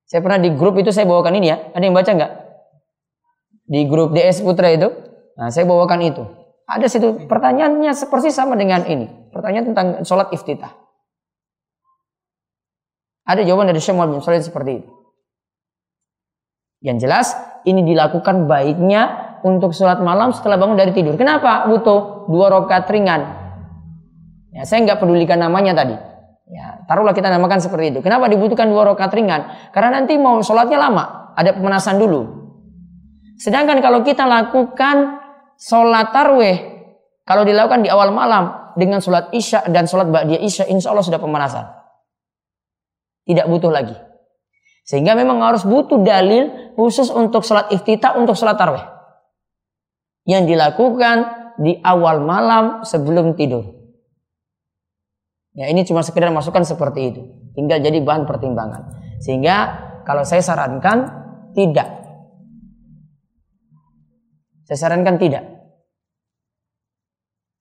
Saya 0.06 0.22
pernah 0.22 0.38
di 0.42 0.50
grup 0.54 0.74
itu 0.78 0.90
saya 0.90 1.06
bawakan 1.06 1.38
ini 1.38 1.46
ya. 1.54 1.70
Ada 1.70 1.82
yang 1.86 1.94
baca 1.94 2.10
nggak? 2.10 2.32
Di 3.66 3.80
grup 3.86 4.14
DS 4.14 4.42
Putra 4.42 4.70
itu. 4.74 4.90
Nah, 5.38 5.50
saya 5.54 5.66
bawakan 5.66 6.02
itu. 6.02 6.22
Ada 6.66 6.90
situ 6.90 7.30
pertanyaannya 7.30 7.94
seperti 7.94 8.34
sama 8.34 8.58
dengan 8.58 8.82
ini. 8.90 9.06
Pertanyaan 9.30 9.70
tentang 9.70 9.86
sholat 10.02 10.34
iftitah. 10.34 10.74
Ada 13.26 13.42
jawaban 13.42 13.70
dari 13.70 13.82
Muhammad 13.90 14.18
bin 14.18 14.22
Salih 14.22 14.42
seperti 14.42 14.72
itu. 14.82 14.90
Yang 16.82 16.96
jelas 17.02 17.26
ini 17.66 17.82
dilakukan 17.82 18.46
baiknya 18.46 19.34
untuk 19.42 19.74
sholat 19.74 19.98
malam 19.98 20.30
setelah 20.30 20.54
bangun 20.58 20.78
dari 20.78 20.94
tidur. 20.94 21.18
Kenapa? 21.18 21.66
Butuh 21.66 22.30
dua 22.30 22.46
rakaat 22.50 22.86
ringan. 22.86 23.35
Ya, 24.56 24.64
saya 24.64 24.88
nggak 24.88 25.04
pedulikan 25.04 25.36
namanya 25.36 25.76
tadi. 25.76 25.92
Ya, 26.48 26.80
taruhlah 26.88 27.12
kita 27.12 27.28
namakan 27.28 27.60
seperti 27.60 27.92
itu. 27.92 28.00
Kenapa 28.00 28.32
dibutuhkan 28.32 28.72
dua 28.72 28.88
rakaat 28.88 29.12
ringan? 29.12 29.70
Karena 29.76 30.00
nanti 30.00 30.16
mau 30.16 30.40
sholatnya 30.40 30.80
lama, 30.80 31.36
ada 31.36 31.52
pemanasan 31.52 32.00
dulu. 32.00 32.48
Sedangkan 33.36 33.84
kalau 33.84 34.00
kita 34.00 34.24
lakukan 34.24 35.20
sholat 35.60 36.12
tarwih 36.12 36.56
kalau 37.28 37.42
dilakukan 37.42 37.84
di 37.84 37.90
awal 37.92 38.12
malam 38.12 38.72
dengan 38.76 39.00
sholat 39.00 39.32
isya 39.32 39.64
dan 39.72 39.88
sholat 39.88 40.12
ba'diyah 40.12 40.40
isya 40.40 40.64
insya 40.68 40.92
Allah 40.92 41.04
sudah 41.04 41.20
pemanasan 41.20 41.64
tidak 43.24 43.48
butuh 43.48 43.72
lagi 43.72 43.96
sehingga 44.86 45.18
memang 45.18 45.42
harus 45.42 45.66
butuh 45.66 46.04
dalil 46.04 46.76
khusus 46.76 47.08
untuk 47.10 47.42
sholat 47.42 47.72
iftitah 47.72 48.14
untuk 48.20 48.36
sholat 48.36 48.60
tarwih 48.60 48.84
yang 50.28 50.44
dilakukan 50.44 51.50
di 51.56 51.80
awal 51.80 52.20
malam 52.20 52.84
sebelum 52.84 53.32
tidur 53.34 53.75
ya 55.56 55.72
ini 55.72 55.82
cuma 55.88 56.04
sekedar 56.04 56.28
masukan 56.30 56.62
seperti 56.62 57.00
itu 57.10 57.22
tinggal 57.56 57.80
jadi 57.80 57.98
bahan 58.04 58.28
pertimbangan 58.28 58.92
sehingga 59.24 59.82
kalau 60.04 60.22
saya 60.22 60.44
sarankan 60.44 61.08
tidak 61.56 62.06
saya 64.66 64.78
sarankan 64.82 65.14
tidak. 65.22 65.46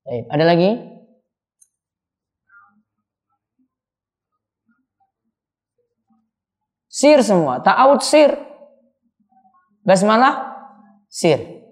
Baik, 0.02 0.26
ada 0.26 0.46
lagi? 0.46 0.70
Sir 6.90 7.22
semua, 7.22 7.62
ta'awud 7.62 8.02
sir. 8.02 8.34
Basmalah 9.86 10.66
sir. 11.06 11.65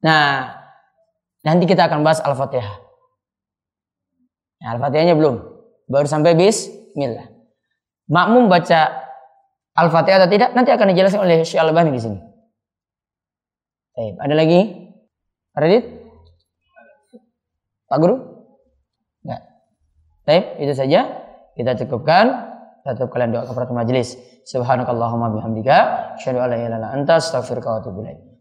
Nah, 0.00 0.56
nanti 1.44 1.64
kita 1.68 1.88
akan 1.88 2.00
bahas 2.00 2.20
Al-Fatihah. 2.24 2.76
Nah, 4.60 4.68
Al-Fatihahnya 4.76 5.16
belum. 5.16 5.40
Baru 5.88 6.06
sampai 6.08 6.36
bismillah. 6.36 7.28
Makmum 8.08 8.48
baca 8.48 9.10
Al-Fatihah 9.76 10.24
atau 10.24 10.30
tidak 10.32 10.56
nanti 10.56 10.70
akan 10.72 10.86
dijelaskan 10.92 11.20
oleh 11.24 11.44
Syekh 11.44 11.60
Al-Albani 11.60 11.92
di 11.94 12.02
sini. 12.02 12.18
Baik, 13.96 14.14
ada 14.16 14.34
lagi? 14.34 14.60
Radit? 15.52 15.84
Pak 17.90 17.98
Guru? 17.98 18.16
Enggak. 19.26 19.42
Baik, 20.24 20.44
itu 20.62 20.72
saja. 20.72 21.00
Kita 21.58 21.74
cukupkan. 21.84 22.48
Tetap 22.80 23.12
kalian 23.12 23.36
doa 23.36 23.44
kepada 23.44 23.68
majelis. 23.76 24.16
Subhanakallahumma 24.48 25.28
bihamdika. 25.36 25.78
Asyhadu 26.16 26.40
an 26.40 26.48
la 26.48 26.56
ilaha 26.56 26.78
illa 26.80 26.88
anta. 26.96 27.20